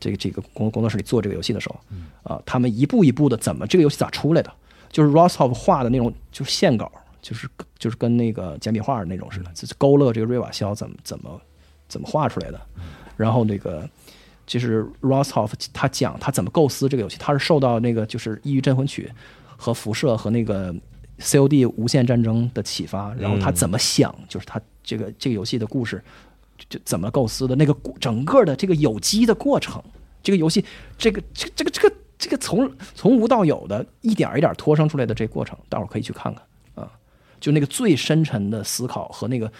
[0.00, 1.78] 这个这个工工作室里做这个游戏的时候，
[2.22, 4.50] 啊，他们一步一步的怎么这个游戏咋出来的，
[4.90, 6.90] 就是 Rostov 画的那种就是线稿，
[7.26, 7.48] 就是
[7.78, 11.40] 就是跟那个简笔画那种似的，就是勾勒这个瑞瓦肖怎么怎么
[11.88, 12.60] 怎么画出来的，
[13.16, 13.88] 然后那个。
[14.46, 19.10] 就是 Rostov 他讲他怎么构思这个游戏，他是受到那个就是《异域镇魂曲》
[19.56, 20.72] 和辐射和那个
[21.18, 26.00] COD 无限战争的启发，然后他怎么想，就是他这个这个游戏的故事
[26.56, 29.82] 就就怎么构思的那个整个的这个有机的过程，
[30.22, 30.64] 这个游戏
[30.96, 36.46] 这个这个这个这个这个从从无到有的一点一点儿拖生出来的这个过程，大伙儿可以去看看啊，
[37.46, 39.50] 就那个最深沉的思考和那个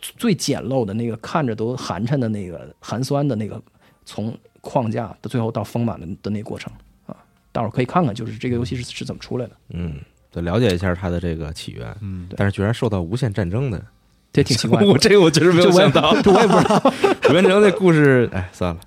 [0.00, 3.62] 最简陋的那个看着都寒碜的那个寒酸的那个。
[4.10, 6.72] 从框架到最后到丰满的的那个过程
[7.06, 7.14] 啊，
[7.52, 9.52] 大伙儿可以看看，就是这个游戏是是怎么出来的。
[9.68, 9.96] 嗯，
[10.32, 11.94] 得了解一下它的这个起源。
[12.00, 13.84] 嗯但是居然受到无限战争的
[14.32, 14.86] 这挺奇怪的。
[14.90, 16.78] 我这个我确实没有想到，这我也不知道。
[17.20, 18.80] 楚元成那故事， 哎，算了，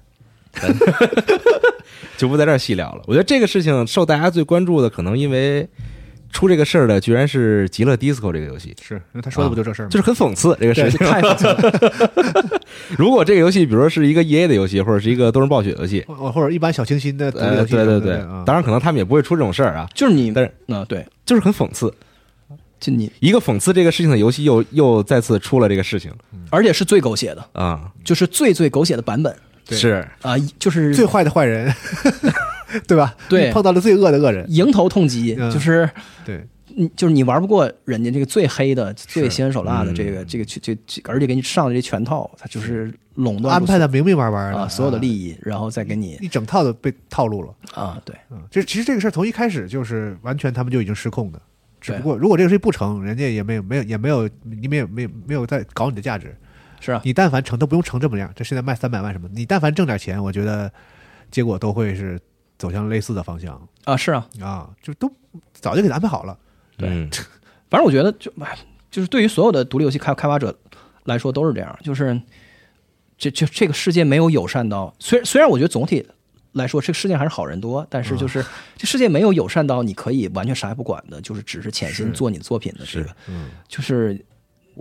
[2.17, 3.03] 就不在这儿细聊了。
[3.05, 5.69] 我觉得这个事情受大家最关注的，可能因为
[6.31, 9.89] 出这个事儿的居然是《极乐迪斯科》这个游戏，是，因为他说的不就这事儿吗？
[9.89, 10.97] 就是很讽刺这个事情。
[11.05, 12.61] 太讽刺了。
[12.97, 18.43] 如果这个游戏，比如说是一个 EA 的游戏，或者是一个多人暴雪游戏，或或者一般小清新的对对对，啊。
[18.45, 21.93] 当然可能他们也不会出这种事儿啊，就是你，但是嗯，对，就是很讽刺。
[22.79, 26.11] 就你，一个讽刺这个事情的游戏又又再次出了这个事情
[26.49, 29.35] 而且是最狗血的，啊，就是最最狗血的版本。
[29.67, 29.77] 对。
[29.77, 30.07] 是。
[30.23, 31.71] 啊，就是最坏的坏人，
[32.87, 33.15] 对吧？
[33.29, 35.89] 对你碰到了最恶的恶人，迎头痛击，嗯就是
[36.25, 47.53] 对，你就是你玩不过人家这个最黑的、最心狠手辣的嗯这个这个这这这，而且给你上的这全套，他就是垄断安排的明明白白的啊所有的利益，益，然后再给你一整套的被套路了。
[47.73, 51.41] 啊，对嗯，这其实这个事儿从一开始就是完全他们就已经失控的，
[51.81, 56.33] 只不过如果这个事情不成，人家也没有没有也没有你没有没有没有在搞你的价值，
[56.79, 60.71] 是啊，你但凡成都不用成这么样，这现在卖三百万什么，你但凡挣点钱，我觉得
[61.29, 62.19] 结果都会是
[62.61, 65.11] 走向类似的方向啊是啊，啊，就都
[65.51, 66.37] 早就给他安排好了。
[66.77, 66.87] 对。
[66.87, 67.09] 嗯
[67.71, 68.55] 反正我觉得就哎，
[68.91, 70.53] 就是对于所有的独立游戏开开发者
[71.05, 72.21] 来说都是这样，就是
[73.17, 76.05] 这这这个世界没有友善到，虽然虽然我觉得总体
[76.51, 78.45] 来说这个世界还是好人多，但是就是
[78.75, 84.21] 这世界没有友善到你可以完全啥也不管的，就是只是潜心做你的作品的这个，嗯，就是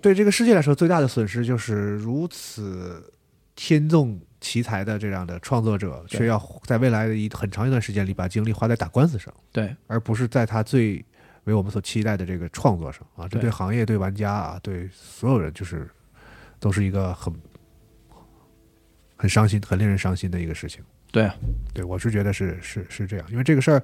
[0.03, 3.12] 对这个世界来说，最大的损失就是如此
[3.55, 11.05] 天纵奇才的这样的创作者，却要在未来的一很长一段时间里把精力花在打官司上，对而不是在他最
[11.45, 13.28] 为我们所期待的这个创作上啊！
[13.28, 15.88] 这对对行业、对玩家啊、对所有人，就是
[16.59, 17.32] 都是一个很
[19.16, 20.82] 很伤心、很令人伤心的一个事情。
[21.11, 21.34] 对啊
[21.74, 23.82] 对我是觉得是是是这样，因为这个事儿，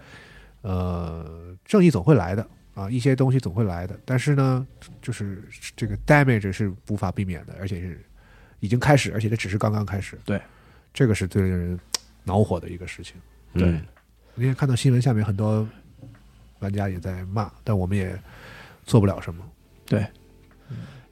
[0.62, 4.66] 呃，正义总会来的啊，一些东西总会来的，但是呢，
[5.02, 5.42] 就是
[5.74, 8.04] 这个 damage 是无法避免的，而且是
[8.60, 10.18] 已经开始，而且这只是刚刚开始。
[10.24, 10.40] 对，
[10.92, 11.78] 这个是最令人
[12.24, 13.14] 恼火的一个事情。
[13.52, 13.80] 对对
[14.34, 15.66] 那天看到新闻下面很多
[16.58, 18.18] 玩家也在骂，但我们也
[18.84, 19.42] 做不了什么。
[19.86, 20.06] 对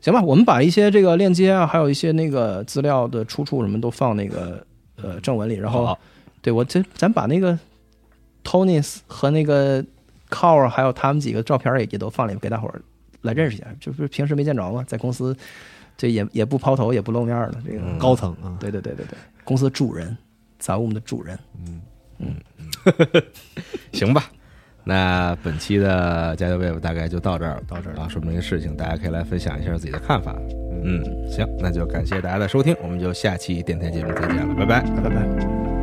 [0.00, 4.66] 行吧，我们把一些这个链接啊，还有一些那个资料的出处什么都放那个
[4.96, 5.98] 呃正文里，然后好
[6.42, 7.58] 对我这咱把那个
[8.42, 9.82] Tony 和那个
[10.28, 12.82] Car 还有他们几个照片也也都放里，给大伙儿
[13.22, 13.66] 来认识一下。
[13.80, 15.34] 就是平时没见着嘛，在公司
[15.96, 20.16] 这也也不抛头也不露面的这个，嗯高层啊，对对对对对，公司主人，
[20.58, 21.38] 杂物们的主人。
[21.66, 21.80] 嗯
[22.18, 22.34] 嗯
[23.92, 24.24] 行吧。
[24.86, 30.36] 那本期的加油 wave 大概就到这儿了，到这儿啊，说明一个事情，大家可以来分享一下自己的看法。
[30.84, 34.82] 嗯，行，那就感谢大家的收听，我们就下期电台节目再见了，拜拜。
[34.82, 35.73] 拜拜拜。